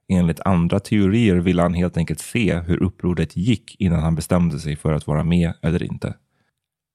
Enligt 0.10 0.39
andra 0.39 0.79
teorier 0.79 1.36
ville 1.36 1.62
han 1.62 1.73
helt 1.73 1.97
enkelt 1.97 2.19
se 2.19 2.60
hur 2.60 2.83
upproret 2.83 3.38
gick 3.38 3.75
innan 3.79 3.99
han 3.99 4.15
bestämde 4.15 4.60
sig 4.60 4.75
för 4.75 4.93
att 4.93 5.07
vara 5.07 5.23
med 5.23 5.53
eller 5.62 5.83
inte. 5.83 6.13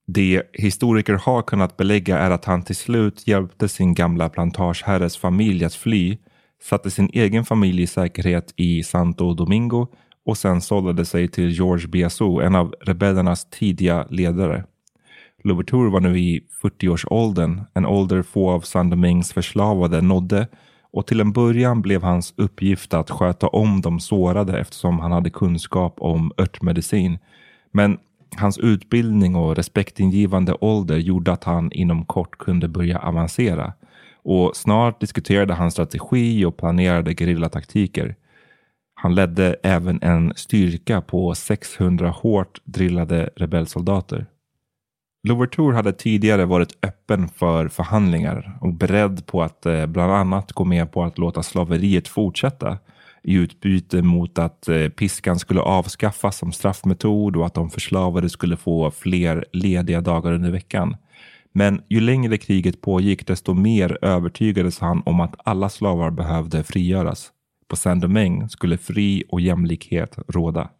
Det 0.06 0.42
historiker 0.52 1.14
har 1.14 1.42
kunnat 1.42 1.76
belägga 1.76 2.18
är 2.18 2.30
att 2.30 2.44
han 2.44 2.62
till 2.62 2.76
slut 2.76 3.26
hjälpte 3.26 3.68
sin 3.68 3.94
gamla 3.94 4.28
plantageherres 4.28 5.16
familj 5.16 5.64
att 5.64 5.74
fly, 5.74 6.18
satte 6.62 6.90
sin 6.90 7.10
egen 7.12 7.44
familj 7.44 7.82
i 7.82 7.86
säkerhet 7.86 8.54
i 8.56 8.82
Santo 8.82 9.34
Domingo 9.34 9.86
och 10.26 10.38
sen 10.38 10.60
sållade 10.60 11.04
sig 11.04 11.28
till 11.28 11.50
George 11.50 11.88
Biassou, 11.88 12.40
en 12.40 12.54
av 12.54 12.74
rebellernas 12.80 13.50
tidiga 13.50 14.06
ledare. 14.10 14.64
Louverture 15.44 15.90
var 15.90 16.00
nu 16.00 16.18
i 16.18 16.44
40-årsåldern, 16.62 17.60
en 17.74 17.86
ålder 17.86 18.22
få 18.22 18.50
av 18.50 18.60
Saint-Domingues 18.60 19.32
förslavade 19.32 20.00
nådde 20.00 20.48
och 20.92 21.06
till 21.06 21.20
en 21.20 21.32
början 21.32 21.82
blev 21.82 22.02
hans 22.02 22.34
uppgift 22.36 22.94
att 22.94 23.10
sköta 23.10 23.48
om 23.48 23.80
de 23.80 24.00
sårade 24.00 24.58
eftersom 24.58 24.98
han 24.98 25.12
hade 25.12 25.30
kunskap 25.30 25.94
om 25.98 26.32
örtmedicin. 26.38 27.18
Men 27.72 27.98
Hans 28.36 28.58
utbildning 28.58 29.36
och 29.36 29.56
respektingivande 29.56 30.54
ålder 30.60 30.96
gjorde 30.96 31.32
att 31.32 31.44
han 31.44 31.72
inom 31.72 32.04
kort 32.04 32.38
kunde 32.38 32.68
börja 32.68 32.98
avancera 32.98 33.72
och 34.24 34.56
snart 34.56 35.00
diskuterade 35.00 35.54
han 35.54 35.70
strategi 35.70 36.44
och 36.44 36.56
planerade 36.56 37.14
gerillataktiker. 37.14 38.14
Han 38.94 39.14
ledde 39.14 39.56
även 39.62 40.02
en 40.02 40.32
styrka 40.36 41.00
på 41.00 41.34
600 41.34 42.10
hårt 42.10 42.60
drillade 42.64 43.30
rebellsoldater. 43.36 44.26
Louverture 45.28 45.74
hade 45.74 45.92
tidigare 45.92 46.44
varit 46.44 46.78
öppen 46.82 47.28
för 47.28 47.68
förhandlingar 47.68 48.58
och 48.60 48.72
beredd 48.72 49.26
på 49.26 49.42
att 49.42 49.66
eh, 49.66 49.86
bland 49.86 50.12
annat 50.12 50.52
gå 50.52 50.64
med 50.64 50.92
på 50.92 51.04
att 51.04 51.18
låta 51.18 51.42
slaveriet 51.42 52.08
fortsätta 52.08 52.78
i 53.22 53.35
utbyte 53.35 54.02
mot 54.02 54.38
att 54.38 54.68
eh, 54.68 54.88
piskan 54.88 55.38
skulle 55.38 55.61
avskaffas 55.61 56.38
som 56.38 56.52
straffmetod 56.52 57.37
och 57.37 57.46
att 57.46 57.54
de 57.54 57.70
förslavade 57.70 58.28
skulle 58.28 58.56
få 58.56 58.90
fler 58.90 59.44
lediga 59.52 60.00
dagar 60.00 60.32
under 60.32 60.50
veckan. 60.50 60.96
Men 61.52 61.82
ju 61.88 62.00
längre 62.00 62.38
kriget 62.38 62.80
pågick 62.80 63.26
desto 63.26 63.54
mer 63.54 63.98
övertygades 64.02 64.78
han 64.78 65.02
om 65.06 65.20
att 65.20 65.35
alla 65.44 65.68
slavar 65.68 66.11
behövde 66.11 66.64
frigöras. 66.64 67.30
På 67.68 67.76
Saint-Domingue 67.76 68.48
skulle 68.48 68.78
fri 68.78 69.24
och 69.28 69.40
jämlikhet 69.40 70.18
råda. 70.28 70.70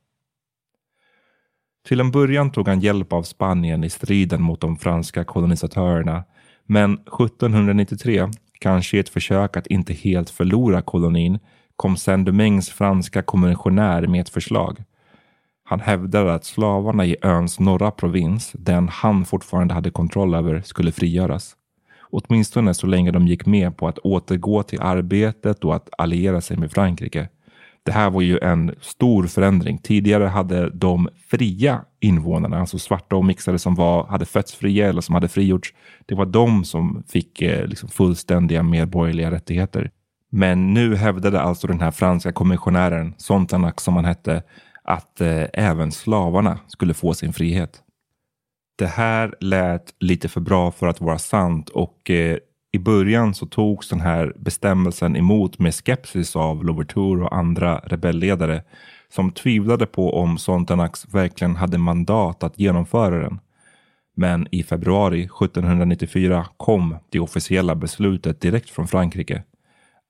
Till 1.89 2.01
en 2.01 2.11
början 2.11 2.51
tog 2.51 2.69
han 2.69 2.81
hjälp 2.81 3.13
av 3.13 3.23
Spanien 3.23 3.85
i 3.85 3.91
striden 3.91 4.43
mot 4.43 4.61
de 4.61 4.77
franska 4.77 5.25
kolonisatörerna. 5.25 6.25
Men 6.67 6.93
1793, 6.95 8.29
kanske 8.61 8.97
i 8.97 9.01
ett 9.01 9.09
försök 9.09 9.57
att 9.57 9.67
inte 9.67 9.93
helt 9.93 10.31
förlora 10.31 10.83
kolonin, 10.83 11.39
kom 11.77 11.97
Saint-Domingues 11.97 12.71
franska 12.71 13.23
kommissionär 13.23 14.07
med 14.07 14.21
ett 14.21 14.29
förslag. 14.29 14.85
Han 15.65 15.81
hävdade 15.81 16.35
att 16.35 16.45
slavarna 16.45 17.07
i 17.07 17.17
öns 17.23 17.61
norra 17.61 17.91
provins, 17.91 18.53
den 18.55 18.89
han 18.89 19.25
fortfarande 19.25 19.75
hade 19.75 19.91
kontroll 19.91 20.35
över, 20.35 20.63
skulle 20.65 20.93
frigöras. 20.93 21.57
Åtminstone 22.11 22.75
så 22.75 22.87
länge 22.87 23.11
de 23.11 23.27
gick 23.27 23.47
med 23.47 23.77
på 23.77 23.89
att 23.89 23.99
återgå 23.99 24.63
till 24.63 24.81
arbetet 24.81 25.65
och 25.65 25.77
att 25.77 25.89
alliera 25.99 26.41
sig 26.41 26.57
med 26.57 26.73
Frankrike. 26.73 27.29
Det 27.85 27.93
här 27.93 28.11
var 28.11 28.21
ju 28.21 28.39
en 28.39 28.75
stor 28.81 29.27
förändring. 29.27 29.79
Tidigare 29.79 30.25
hade 30.25 30.71
de 30.71 31.09
fria 31.31 31.85
invånarna, 32.01 32.59
alltså 32.59 32.79
svarta 32.79 33.17
och 33.17 33.25
mixade 33.25 33.59
som 33.59 33.75
var, 33.75 34.07
hade 34.07 34.25
fötts 34.25 34.55
fria 34.55 34.89
eller 34.89 35.01
som 35.01 35.15
hade 35.15 35.29
frigjorts. 35.29 35.75
Det 36.07 36.15
var 36.15 36.27
de 36.27 36.65
som 36.65 37.05
fick 37.09 37.43
eh, 37.43 37.67
liksom 37.67 37.89
fullständiga 37.89 38.63
medborgerliga 38.63 39.31
rättigheter. 39.31 39.91
Men 40.35 40.75
nu 40.75 40.97
hävdade 40.97 41.41
alltså 41.41 41.67
den 41.67 41.81
här 41.81 41.91
franska 41.91 42.33
kommissionären, 42.33 43.15
Sontanak 43.17 43.81
som 43.81 43.97
han 43.97 44.05
hette, 44.05 44.43
att 44.83 45.21
eh, 45.21 45.45
även 45.53 45.93
slavarna 45.93 46.59
skulle 46.69 46.95
få 46.95 47.15
sin 47.15 47.33
frihet. 47.33 47.83
Det 48.77 48.87
här 48.87 49.35
lät 49.41 49.95
lite 50.01 50.29
för 50.29 50.41
bra 50.41 50.71
för 50.71 50.87
att 50.87 51.01
vara 51.01 51.19
sant 51.19 51.69
och 51.69 52.11
eh, 52.11 52.39
i 52.73 52.79
början 52.79 53.35
så 53.35 53.47
togs 53.47 53.89
den 53.89 54.01
här 54.01 54.33
bestämmelsen 54.37 55.17
emot 55.17 55.59
med 55.59 55.75
skepsis 55.75 56.37
av 56.37 56.65
Louverture 56.65 57.25
och 57.25 57.37
andra 57.37 57.79
rebellledare 57.79 58.63
som 59.09 59.31
tvivlade 59.31 59.87
på 59.87 60.19
om 60.19 60.39
Sontanax 60.39 61.15
verkligen 61.15 61.57
hade 61.57 61.79
mandat 61.79 62.43
att 62.43 62.59
genomföra 62.59 63.19
den. 63.19 63.41
Men 64.17 64.49
i 64.51 64.63
februari 64.63 65.23
1794 65.23 66.47
kom 66.57 66.97
det 67.11 67.21
officiella 67.21 67.75
beslutet 67.75 68.41
direkt 68.41 68.71
från 68.71 68.89
Frankrike. 68.89 69.43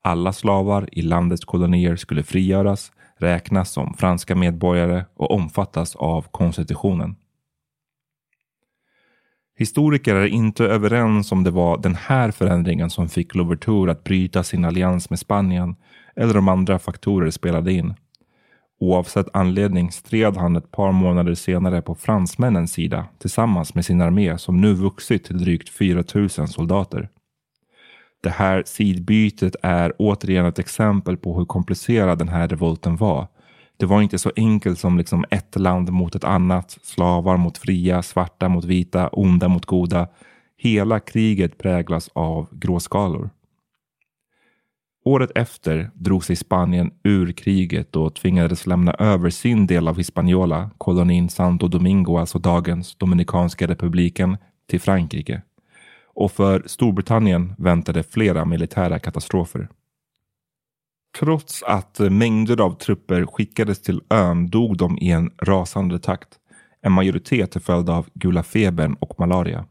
Alla 0.05 0.33
slavar 0.33 0.89
i 0.91 1.01
landets 1.01 1.45
kolonier 1.45 1.95
skulle 1.95 2.23
frigöras, 2.23 2.91
räknas 3.17 3.71
som 3.71 3.93
franska 3.93 4.35
medborgare 4.35 5.05
och 5.15 5.31
omfattas 5.31 5.95
av 5.95 6.25
konstitutionen. 6.31 7.15
Historiker 9.55 10.15
är 10.15 10.25
inte 10.25 10.65
överens 10.65 11.31
om 11.31 11.43
det 11.43 11.51
var 11.51 11.77
den 11.77 11.95
här 11.95 12.31
förändringen 12.31 12.89
som 12.89 13.09
fick 13.09 13.35
Louverture 13.35 13.91
att 13.91 14.03
bryta 14.03 14.43
sin 14.43 14.65
allians 14.65 15.09
med 15.09 15.19
Spanien 15.19 15.75
eller 16.15 16.37
om 16.37 16.47
andra 16.47 16.79
faktorer 16.79 17.31
spelade 17.31 17.73
in. 17.73 17.93
Oavsett 18.79 19.27
anledning 19.33 19.91
stred 19.91 20.37
han 20.37 20.55
ett 20.55 20.71
par 20.71 20.91
månader 20.91 21.35
senare 21.35 21.81
på 21.81 21.95
fransmännens 21.95 22.71
sida 22.71 23.05
tillsammans 23.19 23.75
med 23.75 23.85
sin 23.85 24.01
armé 24.01 24.37
som 24.37 24.61
nu 24.61 24.73
vuxit 24.73 25.23
till 25.23 25.37
drygt 25.37 25.69
4 25.69 26.03
000 26.15 26.29
soldater. 26.29 27.09
Det 28.23 28.29
här 28.29 28.63
sidbytet 28.65 29.55
är 29.61 29.93
återigen 29.97 30.45
ett 30.45 30.59
exempel 30.59 31.17
på 31.17 31.37
hur 31.37 31.45
komplicerad 31.45 32.17
den 32.17 32.29
här 32.29 32.47
revolten 32.47 32.97
var. 32.97 33.27
Det 33.77 33.85
var 33.85 34.01
inte 34.01 34.17
så 34.17 34.31
enkelt 34.35 34.79
som 34.79 34.97
liksom 34.97 35.25
ett 35.29 35.59
land 35.59 35.89
mot 35.91 36.15
ett 36.15 36.23
annat, 36.23 36.77
slavar 36.83 37.37
mot 37.37 37.57
fria, 37.57 38.01
svarta 38.01 38.49
mot 38.49 38.65
vita, 38.65 39.07
onda 39.07 39.47
mot 39.47 39.65
goda. 39.65 40.07
Hela 40.57 40.99
kriget 40.99 41.57
präglas 41.57 42.09
av 42.13 42.47
gråskalor. 42.51 43.29
Året 45.05 45.31
efter 45.35 45.91
drog 45.93 46.25
sig 46.25 46.35
Spanien 46.35 46.91
ur 47.03 47.31
kriget 47.31 47.95
och 47.95 48.15
tvingades 48.15 48.67
lämna 48.67 48.93
över 48.93 49.29
sin 49.29 49.67
del 49.67 49.87
av 49.87 49.97
Hispaniola, 49.97 50.69
kolonin 50.77 51.29
Santo 51.29 51.67
Domingo, 51.67 52.17
alltså 52.17 52.39
dagens 52.39 52.95
Dominikanska 52.95 53.67
republiken, 53.67 54.37
till 54.69 54.81
Frankrike. 54.81 55.41
Och 56.15 56.31
för 56.31 56.63
Storbritannien 56.65 57.55
väntade 57.57 58.03
flera 58.03 58.45
militära 58.45 58.99
katastrofer. 58.99 59.69
Trots 61.19 61.63
att 61.63 61.99
mängder 61.99 62.61
av 62.61 62.77
trupper 62.77 63.25
skickades 63.25 63.81
till 63.81 64.01
ön 64.09 64.49
dog 64.49 64.77
de 64.77 64.97
i 64.97 65.11
en 65.11 65.31
rasande 65.41 65.99
takt. 65.99 66.29
En 66.81 66.91
majoritet 66.91 67.51
till 67.51 67.61
följd 67.61 67.89
av 67.89 68.09
gula 68.13 68.43
febern 68.43 68.93
och 68.99 69.19
malaria. 69.19 69.65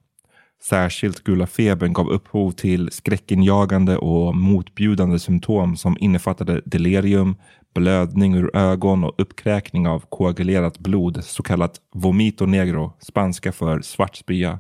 Särskilt 0.62 1.24
gula 1.24 1.46
febern 1.46 1.92
gav 1.92 2.08
upphov 2.08 2.50
till 2.50 2.90
skräckinjagande 2.92 3.96
och 3.96 4.36
motbjudande 4.36 5.18
symptom 5.18 5.76
som 5.76 5.96
innefattade 6.00 6.62
delirium, 6.64 7.36
blödning 7.74 8.34
ur 8.34 8.56
ögon 8.56 9.04
och 9.04 9.14
uppkräkning 9.18 9.88
av 9.88 10.04
koagulerat 10.08 10.78
blod, 10.78 11.24
så 11.24 11.42
kallat 11.42 11.80
vomito 11.94 12.46
negro, 12.46 12.92
spanska 13.00 13.52
för 13.52 13.80
svart 13.80 14.16
spya. 14.16 14.58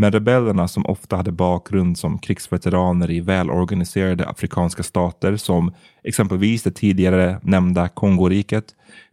Men 0.00 0.12
rebellerna 0.12 0.68
som 0.68 0.86
ofta 0.86 1.16
hade 1.16 1.32
bakgrund 1.32 1.98
som 1.98 2.18
krigsveteraner 2.18 3.10
i 3.10 3.20
välorganiserade 3.20 4.28
afrikanska 4.28 4.82
stater 4.82 5.36
som 5.36 5.74
exempelvis 6.04 6.62
det 6.62 6.70
tidigare 6.70 7.40
nämnda 7.42 7.88
Kongoriket 7.88 8.64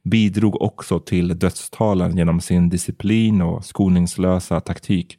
bidrog 0.04 0.62
också 0.62 1.00
till 1.00 1.40
dödstalen 1.40 2.18
genom 2.18 2.42
sin 2.42 2.70
disciplin 2.70 3.42
och 3.42 3.66
skoningslösa 3.66 4.60
taktik. 4.60 5.18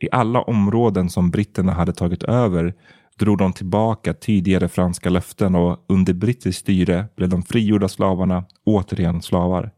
I 0.00 0.08
alla 0.12 0.42
områden 0.42 1.10
som 1.10 1.30
britterna 1.30 1.72
hade 1.72 1.92
tagit 1.92 2.22
över 2.22 2.74
drog 3.18 3.38
de 3.38 3.52
tillbaka 3.52 4.14
tidigare 4.14 4.68
franska 4.68 5.10
löften 5.10 5.54
och 5.54 5.84
under 5.88 6.14
brittiskt 6.14 6.60
styre 6.60 7.06
blev 7.16 7.28
de 7.28 7.42
frigjorda 7.42 7.88
slavarna 7.88 8.44
återigen 8.64 9.22
slavar. 9.22 9.70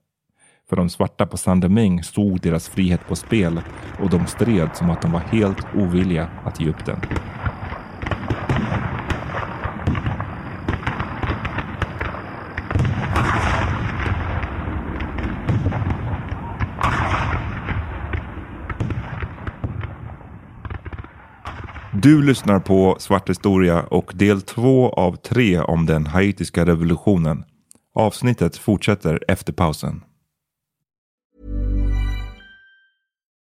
För 0.69 0.77
de 0.77 0.89
svarta 0.89 1.27
på 1.27 1.37
San 1.37 1.61
Domingue 1.61 2.03
stod 2.03 2.41
deras 2.41 2.69
frihet 2.69 3.09
på 3.09 3.17
spel 3.17 3.61
och 3.99 4.11
de 4.11 4.27
stred 4.27 4.71
som 4.75 4.91
att 4.91 5.03
de 5.03 5.13
var 5.13 5.21
helt 5.21 5.67
ovilliga 5.75 6.29
att 6.45 6.61
ge 6.61 6.71
upp 6.71 6.87
den. 6.87 7.01
Du 22.03 22.23
lyssnar 22.23 22.61
på 22.61 22.97
Svart 22.99 23.29
historia 23.29 23.83
och 23.83 24.13
del 24.15 24.43
två 24.43 24.91
av 24.91 25.17
tre 25.17 25.61
om 25.61 25.87
den 25.87 26.07
haitiska 26.07 26.67
revolutionen. 26.67 27.45
Avsnittet 27.95 28.57
fortsätter 28.57 29.25
efter 29.29 29.53
pausen. 29.53 30.03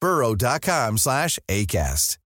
burrow.com 0.00 0.98
slash 0.98 1.38
ACAST. 1.48 2.18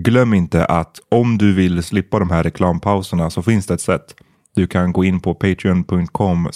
Glöm 0.00 0.34
inte 0.34 0.64
att 0.64 1.00
om 1.08 1.38
du 1.38 1.54
vill 1.54 1.82
slippa 1.82 2.18
de 2.18 2.30
här 2.30 2.42
reklampauserna 2.42 3.30
så 3.30 3.42
finns 3.42 3.66
det 3.66 3.74
ett 3.74 3.80
sätt. 3.80 4.14
Du 4.54 4.66
kan 4.66 4.92
gå 4.92 5.04
in 5.04 5.20
på 5.20 5.34
patreon.com 5.34 6.48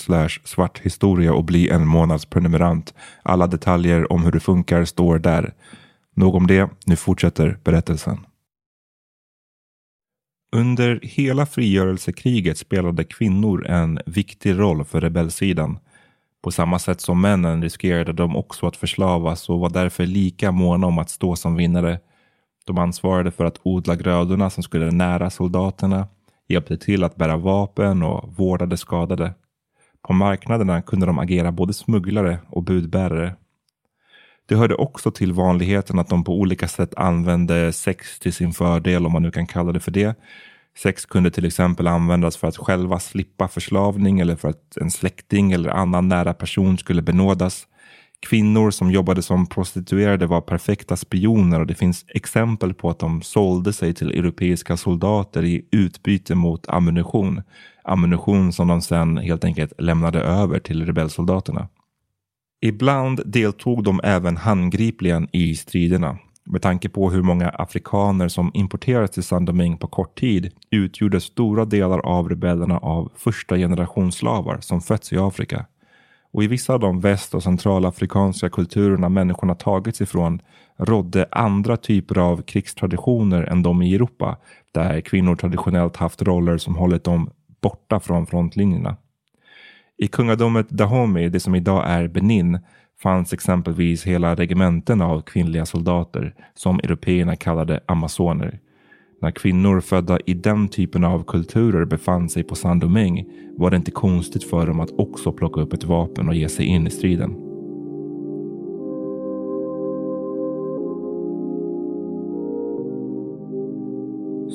svarthistoria 0.45 1.33
och 1.33 1.45
bli 1.45 1.69
en 1.69 1.87
månadsprenumerant. 1.87 2.95
Alla 3.23 3.47
detaljer 3.47 4.13
om 4.13 4.23
hur 4.23 4.33
det 4.33 4.41
funkar 4.41 4.85
står 4.85 5.19
där. 5.19 5.55
Nog 6.17 6.35
om 6.35 6.47
det, 6.47 6.71
nu 6.87 6.97
fortsätter 6.97 7.59
berättelsen. 7.65 8.28
Under 10.53 11.01
hela 11.03 11.47
frigörelsekriget 11.47 12.59
spelade 12.59 13.05
kvinnor 13.05 13.67
en 13.67 14.01
viktig 14.07 14.59
roll 14.59 14.85
för 14.85 15.01
rebellsidan. 15.01 15.79
På 16.43 16.51
samma 16.51 16.79
sätt 16.79 17.01
som 17.01 17.21
männen 17.21 17.63
riskerade 17.63 18.13
de 18.13 18.37
också 18.37 18.67
att 18.67 18.77
förslavas 18.77 19.49
och 19.49 19.61
var 19.61 19.71
därför 19.71 20.07
lika 20.07 20.53
måna 20.53 20.87
om 20.87 20.99
att 20.99 21.11
stå 21.11 21.37
som 21.37 21.55
vinnare. 21.55 22.01
De 22.67 22.79
ansvarade 22.79 23.31
för 23.31 23.45
att 23.45 23.61
odla 23.63 23.97
grödorna 23.97 24.51
som 24.51 24.63
skulle 24.63 24.91
nära 24.91 25.31
soldaterna, 25.31 26.09
hjälpte 26.49 26.77
till 26.77 27.05
att 27.05 27.17
bära 27.17 27.37
vapen 27.37 28.03
och 28.03 28.37
vårdade 28.37 28.77
skadade. 28.77 29.35
På 30.03 30.13
marknaderna 30.13 30.83
kunde 30.83 31.07
de 31.07 31.19
agera 31.19 31.53
både 31.53 31.73
smugglare 31.73 32.39
och 32.49 32.63
budbärare. 32.63 33.37
Det 34.49 34.57
hörde 34.57 34.75
också 34.75 35.11
till 35.11 35.33
vanligheten 35.33 35.99
att 35.99 36.09
de 36.09 36.25
på 36.25 36.41
olika 36.41 36.69
sätt 36.69 36.95
använde 36.97 37.73
sex 37.73 38.19
till 38.19 38.33
sin 38.33 38.53
fördel, 38.53 39.07
om 39.07 39.13
man 39.13 39.23
nu 39.23 39.31
kan 39.31 39.47
kalla 39.47 39.73
det 39.73 39.81
för 39.81 39.91
det. 39.91 40.19
Sex 40.79 41.07
kunde 41.07 41.31
till 41.31 41.45
exempel 41.45 41.87
användas 41.87 42.37
för 42.37 42.49
att 42.49 42.57
själva 42.57 42.99
slippa 42.99 43.49
förslavning 43.49 44.21
eller 44.21 44.37
för 44.37 44.49
att 44.49 44.77
en 44.77 44.91
släkting 44.91 45.53
eller 45.53 45.71
annan 45.71 46.09
nära 46.09 46.35
person 46.35 46.79
skulle 46.79 47.03
benådas. 47.03 47.67
Kvinnor 48.21 48.71
som 48.71 48.91
jobbade 48.91 49.23
som 49.23 49.47
prostituerade 49.47 50.27
var 50.27 50.41
perfekta 50.41 50.97
spioner 50.97 51.61
och 51.61 51.67
det 51.67 51.75
finns 51.75 52.05
exempel 52.09 52.75
på 52.75 52.91
att 52.91 52.99
de 52.99 53.23
sålde 53.23 53.73
sig 53.73 53.95
till 53.95 54.11
europeiska 54.11 54.77
soldater 54.77 55.45
i 55.45 55.69
utbyte 55.71 56.35
mot 56.35 56.69
ammunition. 56.69 57.43
Ammunition 57.85 58.53
som 58.53 58.69
de 58.69 58.83
sedan 58.83 59.17
helt 59.17 59.45
enkelt 59.45 59.73
lämnade 59.79 60.21
över 60.21 60.59
till 60.59 60.87
rebellsoldaterna. 60.87 61.69
Ibland 62.61 63.21
deltog 63.25 63.85
de 63.85 64.01
även 64.05 64.37
handgripligen 64.37 65.29
i 65.33 65.55
striderna. 65.55 66.19
Med 66.45 66.63
tanke 66.63 66.89
på 66.89 67.11
hur 67.11 67.23
många 67.23 67.49
afrikaner 67.49 68.29
som 68.29 68.51
importerades 68.55 69.11
till 69.11 69.23
San 69.23 69.45
Domingue 69.45 69.79
på 69.79 69.87
kort 69.87 70.19
tid 70.19 70.53
utgjorde 70.71 71.21
stora 71.21 71.65
delar 71.65 71.99
av 71.99 72.29
rebellerna 72.29 72.79
av 72.79 73.13
första 73.17 73.57
generations 73.57 74.15
slavar 74.15 74.59
som 74.61 74.81
fötts 74.81 75.13
i 75.13 75.19
Afrika. 75.19 75.67
Och 76.33 76.45
i 76.45 76.47
vissa 76.47 76.75
av 76.75 76.81
de 76.81 77.01
väst 77.01 77.35
och 77.35 77.43
centralafrikanska 77.43 78.49
kulturerna 78.51 79.09
människorna 79.09 79.55
tagits 79.55 80.01
ifrån 80.01 80.41
rådde 80.77 81.29
andra 81.31 81.77
typer 81.77 82.19
av 82.19 82.43
krigstraditioner 82.43 83.43
än 83.43 83.63
de 83.63 83.83
i 83.83 83.95
Europa, 83.95 84.37
där 84.73 85.01
kvinnor 85.01 85.37
traditionellt 85.37 85.97
haft 85.97 86.23
roller 86.23 86.59
som 86.59 86.77
hållit 86.77 87.05
dem 87.05 87.31
borta 87.61 88.01
från 88.01 88.27
frontlinjerna. 88.27 88.97
I 90.01 90.07
kungadömet 90.09 90.69
Dahomey, 90.69 91.29
det 91.29 91.41
som 91.41 91.55
idag 91.55 91.85
är 91.87 92.09
Benin, 92.09 92.59
fanns 93.03 93.33
exempelvis 93.33 94.07
hela 94.07 94.35
regementen 94.35 95.03
av 95.03 95.23
kvinnliga 95.23 95.67
soldater 95.67 96.35
som 96.55 96.79
européerna 96.79 97.37
kallade 97.37 97.81
amazoner. 97.87 98.61
När 99.23 99.31
kvinnor 99.31 99.81
födda 99.81 100.19
i 100.27 100.35
den 100.35 100.69
typen 100.69 101.05
av 101.05 101.25
kulturer 101.25 101.85
befann 101.85 102.29
sig 102.29 102.43
på 102.45 102.55
Saint-Domingue 102.55 103.25
var 103.57 103.71
det 103.71 103.77
inte 103.77 103.91
konstigt 103.91 104.45
för 104.45 104.67
dem 104.67 104.81
att 104.81 104.99
också 104.99 105.33
plocka 105.33 105.61
upp 105.61 105.73
ett 105.73 105.85
vapen 105.85 106.29
och 106.29 106.35
ge 106.35 106.49
sig 106.49 106.67
in 106.67 106.87
i 106.87 106.91
striden. 106.91 107.48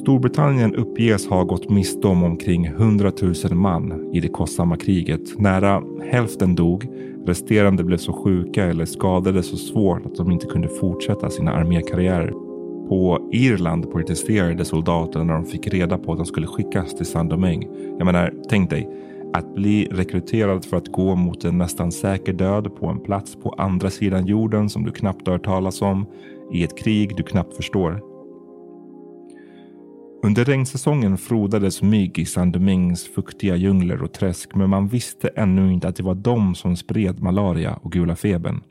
Storbritannien 0.04 0.76
uppges 0.76 1.28
ha 1.28 1.44
gått 1.44 1.70
miste 1.70 2.08
om 2.08 2.24
omkring 2.24 2.66
100 2.66 3.12
000 3.22 3.54
man 3.54 4.14
i 4.14 4.20
det 4.20 4.28
kostsamma 4.28 4.78
kriget. 4.78 5.40
Nära 5.40 5.84
hälften 6.12 6.56
dog, 6.56 6.88
resterande 7.26 7.84
blev 7.84 7.98
så 7.98 8.14
sjuka 8.14 8.66
eller 8.66 8.86
skadade 8.86 9.44
så 9.44 9.58
svårt 9.58 10.06
att 10.06 10.16
de 10.16 10.32
inte 10.32 10.46
kunde 10.46 10.68
fortsätta 10.68 11.30
sina 11.30 11.52
armékarriärer. 11.52 12.32
På 12.90 13.30
Irland 13.34 13.92
protesterade 13.92 14.66
soldaterna 14.66 15.24
när 15.24 15.34
de 15.34 15.46
fick 15.46 15.68
reda 15.68 15.98
på 15.98 16.12
att 16.12 16.18
de 16.18 16.26
skulle 16.26 16.48
skickas 16.48 16.96
till 16.96 17.06
Saint-Domingue. 17.06 17.70
Jag 17.98 18.06
menar, 18.06 18.34
tänk 18.50 18.70
dig 18.70 18.90
att 19.34 19.56
bli 19.56 19.88
rekryterad 19.92 20.66
för 20.66 20.78
att 20.78 20.88
gå 20.88 21.16
mot 21.16 21.46
en 21.46 21.58
nästan 21.58 21.92
säker 21.92 22.34
död 22.34 22.76
på 22.76 22.88
en 22.88 23.00
plats 23.00 23.36
på 23.36 23.50
andra 23.50 23.90
sidan 23.90 24.26
jorden 24.26 24.70
som 24.70 24.84
du 24.84 24.92
knappt 24.92 25.28
hört 25.28 25.46
talas 25.46 25.82
om 25.82 26.06
i 26.54 26.64
ett 26.64 26.78
krig 26.78 27.16
du 27.18 27.24
knappt 27.24 27.56
förstår. 27.56 28.13
Under 30.26 30.46
regnsäsongen 30.46 31.18
frodades 31.18 31.82
mygg 31.82 32.20
i 32.20 32.26
Saint-Domingues 32.26 33.14
fuktiga 33.16 33.56
djungler 33.56 34.04
och 34.04 34.14
träsk 34.14 34.56
men 34.56 34.70
man 34.70 34.88
visste 34.88 35.28
ännu 35.28 35.74
inte 35.74 35.88
att 35.88 35.96
det 35.96 36.04
var 36.04 36.16
de 36.16 36.56
som 36.56 36.76
spred 36.76 37.22
malaria 37.22 37.74
och 37.74 37.92
gula 37.92 38.16
febern. 38.16 38.64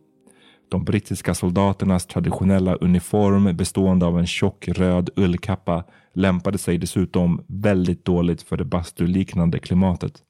De 0.71 0.85
brittiska 0.85 1.35
soldaternas 1.35 2.07
traditionella 2.07 2.75
uniform 2.75 3.57
bestående 3.57 4.07
av 4.07 4.19
en 4.19 4.27
tjock 4.27 4.69
röd 4.69 5.11
ullkappa 5.17 5.85
lämpade 6.15 6.59
sig 6.59 6.79
dessutom 6.79 7.45
väldigt 7.47 8.05
dåligt 8.05 8.43
för 8.43 8.57
det 8.57 8.65
bastuliknande 8.65 9.59
klimatet. 9.59 10.23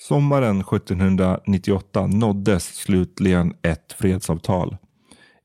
Sommaren 0.00 0.60
1798 0.60 2.06
nåddes 2.06 2.64
slutligen 2.64 3.54
ett 3.62 3.92
fredsavtal 3.92 4.76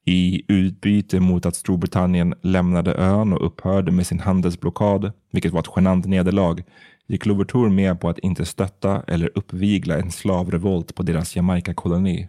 i 0.05 0.41
utbyte 0.47 1.19
mot 1.19 1.45
att 1.45 1.55
Storbritannien 1.55 2.33
lämnade 2.41 2.93
ön 2.93 3.33
och 3.33 3.45
upphörde 3.45 3.91
med 3.91 4.07
sin 4.07 4.19
handelsblockad, 4.19 5.11
vilket 5.31 5.53
var 5.53 5.59
ett 5.59 5.73
genant 5.75 6.05
nederlag, 6.05 6.63
gick 7.07 7.25
Louverture 7.25 7.69
med 7.69 7.99
på 7.99 8.09
att 8.09 8.19
inte 8.19 8.45
stötta 8.45 9.03
eller 9.07 9.31
uppvigla 9.35 9.97
en 9.97 10.11
slavrevolt 10.11 10.95
på 10.95 11.03
deras 11.03 11.35
Jamaica-koloni. 11.35 12.27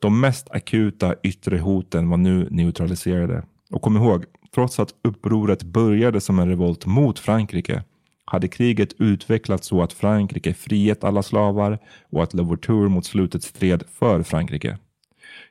De 0.00 0.20
mest 0.20 0.50
akuta 0.50 1.14
yttre 1.22 1.58
hoten 1.58 2.08
var 2.08 2.16
nu 2.16 2.48
neutraliserade. 2.50 3.44
Och 3.70 3.82
kom 3.82 3.96
ihåg, 3.96 4.24
trots 4.54 4.80
att 4.80 4.94
upproret 5.02 5.62
började 5.62 6.20
som 6.20 6.38
en 6.38 6.48
revolt 6.48 6.86
mot 6.86 7.18
Frankrike 7.18 7.82
hade 8.24 8.48
kriget 8.48 8.92
utvecklats 8.98 9.66
så 9.66 9.82
att 9.82 9.92
Frankrike 9.92 10.54
frihet 10.54 11.04
alla 11.04 11.22
slavar 11.22 11.78
och 12.10 12.22
att 12.22 12.34
Louverture 12.34 12.88
mot 12.88 13.06
slutet 13.06 13.42
stred 13.42 13.82
för 13.88 14.22
Frankrike. 14.22 14.78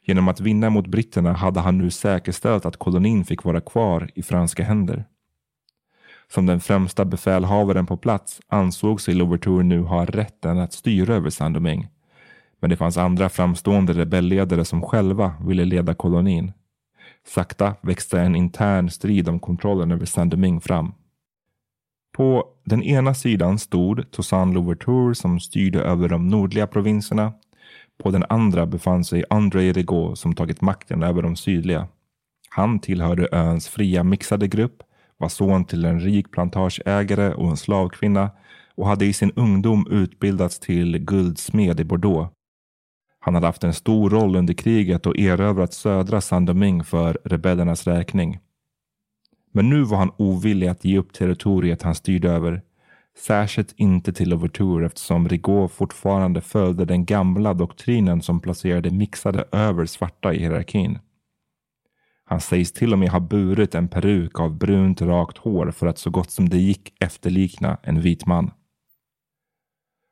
Genom 0.05 0.27
att 0.27 0.39
vinna 0.39 0.69
mot 0.69 0.87
britterna 0.87 1.33
hade 1.33 1.59
han 1.59 1.77
nu 1.77 1.91
säkerställt 1.91 2.65
att 2.65 2.77
kolonin 2.77 3.25
fick 3.25 3.43
vara 3.43 3.61
kvar 3.61 4.09
i 4.15 4.23
franska 4.23 4.63
händer. 4.63 5.05
Som 6.27 6.45
den 6.45 6.59
främsta 6.59 7.05
befälhavaren 7.05 7.85
på 7.85 7.97
plats 7.97 8.41
ansåg 8.47 9.01
sig 9.01 9.13
Louverture 9.13 9.63
nu 9.63 9.81
ha 9.81 10.05
rätten 10.05 10.59
att 10.59 10.73
styra 10.73 11.15
över 11.15 11.29
Saint-Domingue. 11.29 11.87
Men 12.59 12.69
det 12.69 12.77
fanns 12.77 12.97
andra 12.97 13.29
framstående 13.29 13.93
rebellledare 13.93 14.65
som 14.65 14.81
själva 14.81 15.33
ville 15.45 15.65
leda 15.65 15.93
kolonin. 15.93 16.51
Sakta 17.27 17.75
växte 17.81 18.19
en 18.19 18.35
intern 18.35 18.89
strid 18.89 19.29
om 19.29 19.39
kontrollen 19.39 19.91
över 19.91 20.05
Saint-Domingue 20.05 20.61
fram. 20.61 20.93
På 22.17 22.45
den 22.63 22.83
ena 22.83 23.13
sidan 23.13 23.59
stod 23.59 24.11
Toussaint 24.11 24.53
Louverture 24.53 25.15
som 25.15 25.39
styrde 25.39 25.81
över 25.81 26.09
de 26.09 26.27
nordliga 26.27 26.67
provinserna 26.67 27.33
på 28.03 28.11
den 28.11 28.25
andra 28.29 28.65
befann 28.65 29.05
sig 29.05 29.23
André 29.29 29.71
Rigaud 29.71 30.17
som 30.17 30.35
tagit 30.35 30.61
makten 30.61 31.03
över 31.03 31.21
de 31.21 31.35
sydliga. 31.35 31.87
Han 32.49 32.79
tillhörde 32.79 33.27
öns 33.31 33.67
fria 33.67 34.03
mixade 34.03 34.47
grupp, 34.47 34.83
var 35.17 35.29
son 35.29 35.65
till 35.65 35.85
en 35.85 35.99
rik 35.99 36.31
plantageägare 36.31 37.33
och 37.33 37.49
en 37.49 37.57
slavkvinna 37.57 38.31
och 38.75 38.87
hade 38.87 39.05
i 39.05 39.13
sin 39.13 39.31
ungdom 39.35 39.87
utbildats 39.89 40.59
till 40.59 40.97
guldsmed 40.97 41.79
i 41.79 41.83
Bordeaux. 41.83 42.33
Han 43.19 43.35
hade 43.35 43.47
haft 43.47 43.63
en 43.63 43.73
stor 43.73 44.09
roll 44.09 44.35
under 44.35 44.53
kriget 44.53 45.05
och 45.05 45.17
erövrat 45.17 45.73
södra 45.73 46.21
Saint-Domingue 46.21 46.83
för 46.83 47.17
rebellernas 47.25 47.87
räkning. 47.87 48.39
Men 49.51 49.69
nu 49.69 49.83
var 49.83 49.97
han 49.97 50.11
ovillig 50.17 50.67
att 50.67 50.85
ge 50.85 50.97
upp 50.97 51.13
territoriet 51.13 51.81
han 51.81 51.95
styrde 51.95 52.29
över 52.31 52.61
Särskilt 53.17 53.73
inte 53.77 54.13
till 54.13 54.33
Overture 54.33 54.85
eftersom 54.85 55.29
Rigaud 55.29 55.71
fortfarande 55.71 56.41
följde 56.41 56.85
den 56.85 57.05
gamla 57.05 57.53
doktrinen 57.53 58.21
som 58.21 58.39
placerade 58.39 58.91
mixade 58.91 59.45
över 59.51 59.85
svarta 59.85 60.33
i 60.33 60.39
hierarkin. 60.39 60.99
Han 62.25 62.41
sägs 62.41 62.71
till 62.71 62.93
och 62.93 62.99
med 62.99 63.09
ha 63.09 63.19
burit 63.19 63.75
en 63.75 63.87
peruk 63.87 64.39
av 64.39 64.57
brunt 64.57 65.01
rakt 65.01 65.37
hår 65.37 65.71
för 65.71 65.87
att 65.87 65.97
så 65.97 66.09
gott 66.09 66.31
som 66.31 66.49
det 66.49 66.57
gick 66.57 66.93
efterlikna 66.99 67.77
en 67.83 68.01
vit 68.01 68.25
man. 68.25 68.51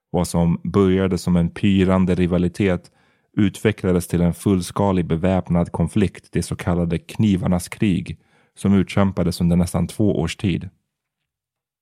Vad 0.09 0.27
som 0.27 0.61
började 0.63 1.17
som 1.17 1.35
en 1.35 1.49
pyrande 1.49 2.15
rivalitet 2.15 2.91
utvecklades 3.37 4.07
till 4.07 4.21
en 4.21 4.33
fullskalig 4.33 5.05
beväpnad 5.05 5.71
konflikt, 5.71 6.27
det 6.31 6.43
så 6.43 6.55
kallade 6.55 6.99
knivarnas 6.99 7.69
krig, 7.69 8.19
som 8.55 8.73
utkämpades 8.73 9.41
under 9.41 9.55
nästan 9.55 9.87
två 9.87 10.19
års 10.19 10.35
tid. 10.35 10.69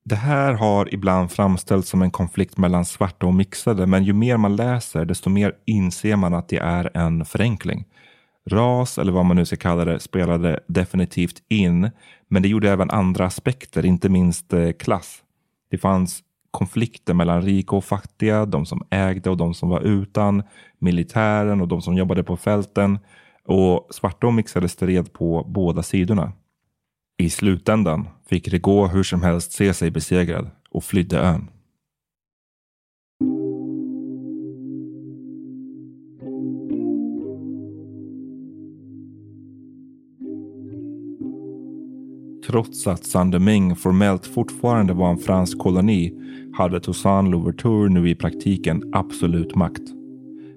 Det 0.05 0.15
här 0.15 0.53
har 0.53 0.93
ibland 0.93 1.31
framställts 1.31 1.89
som 1.89 2.01
en 2.01 2.11
konflikt 2.11 2.57
mellan 2.57 2.85
svarta 2.85 3.25
och 3.25 3.33
mixade, 3.33 3.85
men 3.85 4.03
ju 4.03 4.13
mer 4.13 4.37
man 4.37 4.55
läser 4.55 5.05
desto 5.05 5.29
mer 5.29 5.53
inser 5.65 6.15
man 6.15 6.33
att 6.33 6.49
det 6.49 6.57
är 6.57 6.97
en 6.97 7.25
förenkling. 7.25 7.85
Ras, 8.49 8.97
eller 8.97 9.11
vad 9.11 9.25
man 9.25 9.35
nu 9.35 9.45
ska 9.45 9.55
kalla 9.55 9.85
det, 9.85 9.99
spelade 9.99 10.59
definitivt 10.67 11.43
in, 11.49 11.91
men 12.27 12.41
det 12.41 12.47
gjorde 12.47 12.71
även 12.71 12.89
andra 12.89 13.25
aspekter, 13.25 13.85
inte 13.85 14.09
minst 14.09 14.53
eh, 14.53 14.71
klass. 14.71 15.23
Det 15.71 15.77
fanns 15.77 16.23
konflikter 16.51 17.13
mellan 17.13 17.41
rika 17.41 17.75
och 17.75 17.85
fattiga, 17.85 18.45
de 18.45 18.65
som 18.65 18.83
ägde 18.89 19.29
och 19.29 19.37
de 19.37 19.53
som 19.53 19.69
var 19.69 19.81
utan, 19.81 20.43
militären 20.79 21.61
och 21.61 21.67
de 21.67 21.81
som 21.81 21.95
jobbade 21.95 22.23
på 22.23 22.37
fälten 22.37 22.99
och 23.45 23.87
svarta 23.91 24.27
och 24.27 24.33
mixade 24.33 24.69
stred 24.69 25.13
på 25.13 25.45
båda 25.47 25.83
sidorna. 25.83 26.31
I 27.17 27.29
slutändan 27.29 28.07
fick 28.29 28.47
Rigaud 28.47 28.91
hur 28.91 29.03
som 29.03 29.21
helst 29.21 29.51
se 29.51 29.73
sig 29.73 29.91
besegrad 29.91 30.49
och 30.69 30.83
flydde 30.83 31.19
ön. 31.19 31.49
Trots 42.47 42.87
att 42.87 43.05
Saint-Domingue 43.05 43.75
formellt 43.75 44.25
fortfarande 44.25 44.93
var 44.93 45.09
en 45.09 45.17
fransk 45.17 45.59
koloni 45.59 46.13
hade 46.53 46.79
Toussaint 46.79 47.29
Louverture 47.29 47.89
nu 47.89 48.09
i 48.09 48.15
praktiken 48.15 48.93
absolut 48.93 49.55
makt. 49.55 49.83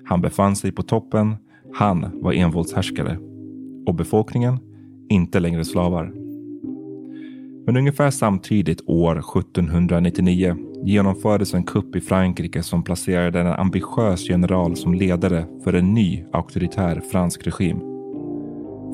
Han 0.05 0.21
befann 0.21 0.57
sig 0.57 0.73
på 0.73 0.83
toppen, 0.83 1.37
han 1.75 2.21
var 2.23 2.33
envåldshärskare 2.33 3.19
och 3.87 3.95
befolkningen 3.95 4.59
inte 5.09 5.41
längre 5.41 5.65
slavar. 5.65 6.22
Men 7.67 7.77
ungefär 7.77 8.11
samtidigt 8.11 8.83
år 8.87 9.19
1799 9.19 10.57
genomfördes 10.85 11.55
en 11.55 11.65
kupp 11.65 11.97
i 11.97 12.01
Frankrike 12.01 12.63
som 12.63 12.83
placerade 12.83 13.41
en 13.41 13.47
ambitiös 13.47 14.29
general 14.29 14.77
som 14.77 14.95
ledare 14.95 15.47
för 15.65 15.73
en 15.73 15.95
ny 15.95 16.25
auktoritär 16.33 17.03
fransk 17.13 17.47
regim. 17.47 17.79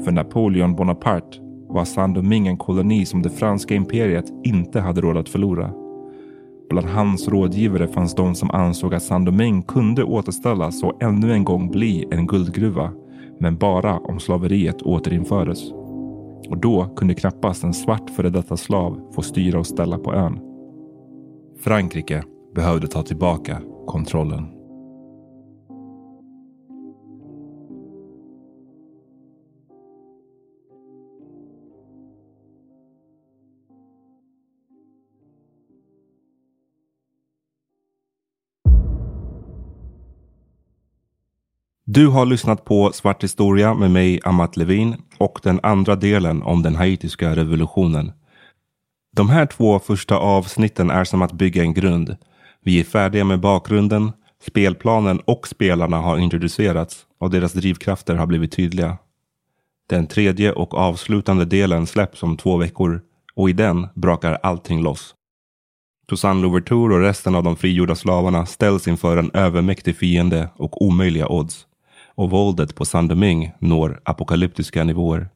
För 0.05 0.13
Napoleon 0.13 0.77
Bonaparte 0.77 1.39
var 1.69 1.85
Saint-Domingue 1.85 2.51
en 2.51 2.57
koloni 2.57 3.07
som 3.07 3.23
det 3.23 3.31
franska 3.31 3.75
imperiet 3.75 4.33
inte 4.45 4.81
hade 4.81 5.01
råd 5.01 5.17
att 5.17 5.29
förlora. 5.29 5.73
Bland 6.71 6.87
hans 6.87 7.29
rådgivare 7.29 7.89
fanns 7.89 8.15
de 8.15 8.35
som 8.35 8.51
ansåg 8.51 8.95
att 8.95 9.03
Saint-Domingue 9.03 9.63
kunde 9.63 10.05
återställas 10.05 10.83
och 10.83 11.03
ännu 11.03 11.33
en 11.33 11.45
gång 11.45 11.71
bli 11.71 12.07
en 12.11 12.27
guldgruva. 12.27 12.91
men 13.41 13.57
bara 13.57 13.99
om 13.99 14.21
slaveriet 14.21 14.83
återinfördes. 14.83 15.78
Och 16.49 16.59
då 16.59 16.85
kunde 16.97 17.15
knappast 17.15 17.65
en 17.65 17.75
svart 17.75 18.11
före 18.11 18.31
detta 18.31 18.57
slav 18.57 19.13
få 19.15 19.23
styra 19.23 19.59
och 19.59 19.67
ställa 19.67 19.99
på 19.99 20.15
ön. 20.15 20.41
Frankrike 21.59 22.23
behövde 22.55 22.87
ta 22.87 23.03
tillbaka 23.03 23.61
kontrollen. 23.87 24.58
Du 41.91 42.07
har 42.07 42.27
lyssnat 42.27 42.65
på 42.65 42.93
Svart 42.93 43.25
historia 43.25 43.75
med 43.75 43.91
mig, 43.91 44.21
Amat 44.25 44.57
Levin 44.57 44.97
och 45.19 45.41
den 45.43 45.61
andra 45.63 45.97
delen 45.97 46.43
om 46.43 46.63
den 46.63 46.77
haitiska 46.77 47.37
revolutionen. 47.37 48.13
De 49.17 49.29
här 49.29 49.47
två 49.47 49.79
första 49.79 50.17
avsnitten 50.17 50.91
är 50.91 51.05
som 51.05 51.23
att 51.23 51.33
bygga 51.33 51.63
en 51.63 51.75
grund. 51.75 52.17
Vi 52.65 52.81
är 52.81 52.85
färdiga 52.85 53.25
med 53.25 53.41
bakgrunden, 53.41 54.13
spelplanen 54.47 55.21
och 55.25 55.49
spelarna 55.49 55.97
har 55.97 56.19
introducerats 56.19 57.07
och 57.21 57.31
deras 57.31 57.53
drivkrafter 57.53 58.15
har 58.15 58.27
blivit 58.27 58.53
tydliga. 58.53 58.99
Den 59.89 60.07
tredje 60.07 60.53
och 60.53 60.75
avslutande 60.75 61.45
delen 61.45 61.87
släpps 61.87 62.23
om 62.23 62.37
två 62.37 62.57
veckor 62.57 63.01
och 63.35 63.51
i 63.51 63.53
den 63.53 63.87
brakar 63.95 64.39
allting 64.43 64.83
loss. 64.83 65.15
Toussaint 66.09 66.43
Louverture 66.43 66.95
och 66.95 67.01
resten 67.01 67.35
av 67.35 67.43
de 67.43 67.57
frigjorda 67.57 67.95
slavarna 67.95 68.47
ställs 68.47 68.89
inför 68.89 69.17
en 69.17 69.31
övermäktig 69.35 69.97
fiende 69.97 70.49
och 70.57 70.83
omöjliga 70.83 71.29
odds 71.29 71.68
och 72.19 72.31
våldet 72.31 72.75
på 72.75 72.85
Sandeming 72.85 73.53
når 73.59 74.01
apokalyptiska 74.05 74.85
nivåer. 74.85 75.29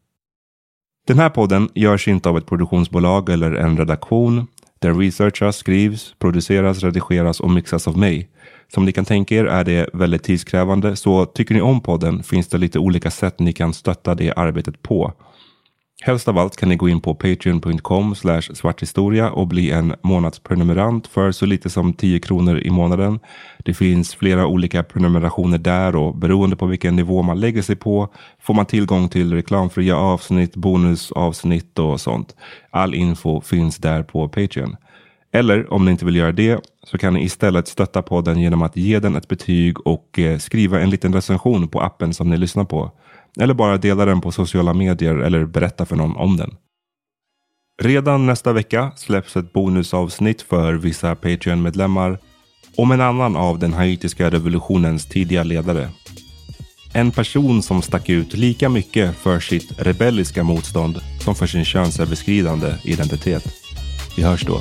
Den 1.07 1.19
här 1.19 1.31
podden 1.31 1.69
görs 1.75 2.09
inte 2.09 2.29
av 2.29 2.39
ett 2.39 2.47
produktionsbolag 2.47 3.29
eller 3.29 3.53
en 3.53 3.77
redaktion. 3.77 4.47
Den 4.79 5.01
researchas, 5.01 5.57
skrivs, 5.57 6.15
produceras, 6.19 6.83
redigeras 6.83 7.41
och 7.41 7.51
mixas 7.51 7.89
av 7.89 7.99
mig. 7.99 8.29
Som 8.75 8.85
ni 8.85 8.93
kan 8.93 9.05
tänka 9.05 9.35
er 9.35 9.45
är 9.45 9.65
det 9.65 9.91
väldigt 9.93 10.23
tidskrävande, 10.23 10.97
så 10.97 11.27
tycker 11.27 11.55
ni 11.55 11.61
om 11.61 11.81
podden 11.81 12.23
finns 12.23 12.49
det 12.49 12.59
lite 12.59 12.79
olika 12.79 13.11
sätt 13.11 13.39
ni 13.39 13.53
kan 13.53 13.75
stötta 13.75 14.15
det 14.15 14.33
arbetet 14.33 14.83
på. 14.83 15.13
Helst 16.01 16.29
av 16.29 16.39
allt 16.39 16.57
kan 16.57 16.69
ni 16.69 16.77
gå 16.77 16.89
in 16.89 17.01
på 17.01 17.15
patreon.com 17.15 18.15
svarthistoria 18.55 19.31
och 19.31 19.47
bli 19.47 19.71
en 19.71 19.95
månadsprenumerant 20.03 21.07
för 21.07 21.33
så 21.33 21.47
lite 21.47 21.71
som 21.71 21.93
10 21.93 22.21
kronor 22.21 22.59
i 22.59 22.71
månaden. 22.71 23.21
Det 23.59 23.75
finns 23.75 24.15
flera 24.15 24.47
olika 24.47 24.83
prenumerationer 24.83 25.59
där 25.59 25.97
och 25.97 26.17
beroende 26.17 26.57
på 26.57 26.67
vilken 26.67 26.97
nivå 26.97 27.23
man 27.23 27.41
lägger 27.41 27.63
sig 27.63 27.77
på 27.77 28.09
får 28.41 28.55
man 28.55 28.67
tillgång 28.67 29.09
till 29.09 29.33
reklamfria 29.33 29.97
avsnitt, 29.97 30.57
bonusavsnitt 30.57 31.79
och 31.79 32.01
sånt. 32.01 32.37
All 32.71 32.95
info 32.95 33.41
finns 33.41 33.77
där 33.77 34.03
på 34.03 34.29
Patreon. 34.29 34.77
Eller 35.33 35.73
om 35.73 35.85
ni 35.85 35.91
inte 35.91 36.05
vill 36.05 36.17
göra 36.17 36.33
det 36.33 36.61
så 36.83 36.99
kan 36.99 37.15
ni 37.15 37.25
istället 37.25 37.69
stötta 37.69 38.03
podden 38.03 38.41
genom 38.41 38.63
att 38.63 38.77
ge 38.77 38.99
den 38.99 39.17
ett 39.17 39.29
betyg 39.29 39.87
och 39.87 40.19
eh, 40.19 40.39
skriva 40.39 40.81
en 40.81 40.91
liten 40.91 41.15
recension 41.15 41.69
på 41.69 41.81
appen 41.81 42.15
som 42.15 42.31
ni 42.31 42.37
lyssnar 42.37 42.65
på. 42.65 42.91
Eller 43.41 43.55
bara 43.55 43.77
dela 43.77 44.05
den 44.05 44.21
på 44.21 44.33
sociala 44.33 44.75
medier 44.75 45.15
eller 45.15 45.45
berätta 45.45 45.87
för 45.87 45.97
någon 45.97 46.17
om 46.17 46.37
den. 46.37 46.55
Redan 47.83 48.27
nästa 48.27 48.53
vecka 48.53 48.93
släpps 48.97 49.37
ett 49.37 49.53
bonusavsnitt 49.53 50.43
för 50.43 50.75
vissa 50.75 51.15
Patreon-medlemmar 51.15 52.19
om 52.77 52.91
en 52.91 53.01
annan 53.01 53.37
av 53.37 53.59
den 53.59 53.73
haitiska 53.73 54.31
revolutionens 54.31 55.09
tidiga 55.09 55.43
ledare. 55.43 55.89
En 56.95 57.11
person 57.11 57.63
som 57.63 57.83
stack 57.83 58.09
ut 58.09 58.35
lika 58.35 58.69
mycket 58.69 59.17
för 59.17 59.41
sitt 59.41 59.73
rebelliska 59.79 60.43
motstånd 60.43 60.99
som 61.21 61.35
för 61.35 61.47
sin 61.47 61.65
könsöverskridande 61.65 62.75
identitet. 62.85 63.45
Vi 64.17 64.23
hörs 64.23 64.47
då. 64.47 64.61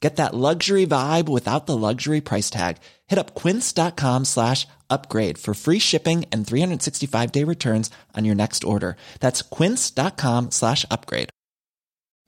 Get 0.00 0.16
that 0.16 0.34
luxury 0.34 0.86
vibe 0.86 1.28
without 1.28 1.66
the 1.66 1.76
luxury 1.76 2.20
price 2.20 2.50
tag. 2.50 2.76
Hit 3.06 3.18
up 3.18 3.34
quince.com 3.34 4.26
slash 4.26 4.66
upgrade 4.90 5.38
for 5.38 5.54
free 5.54 5.78
shipping 5.78 6.26
and 6.30 6.46
365 6.46 7.32
day 7.32 7.44
returns 7.44 7.90
on 8.14 8.24
your 8.24 8.34
next 8.34 8.62
order. 8.62 8.96
That's 9.20 9.42
quince.com 9.42 10.50
slash 10.50 10.84
upgrade. 10.90 11.30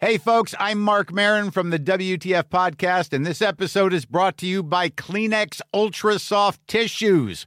Hey, 0.01 0.17
folks, 0.17 0.55
I'm 0.61 0.81
Mark 0.81 1.13
Marin 1.13 1.51
from 1.51 1.71
the 1.71 1.79
WTF 1.81 2.45
Podcast, 2.45 3.13
and 3.13 3.27
this 3.27 3.43
episode 3.43 3.93
is 3.93 4.07
brought 4.07 4.37
to 4.39 4.47
you 4.47 4.63
by 4.63 4.91
Kleenex 4.91 5.61
Ultra 5.75 6.21
Soft 6.21 6.61
Tissues, 6.69 7.47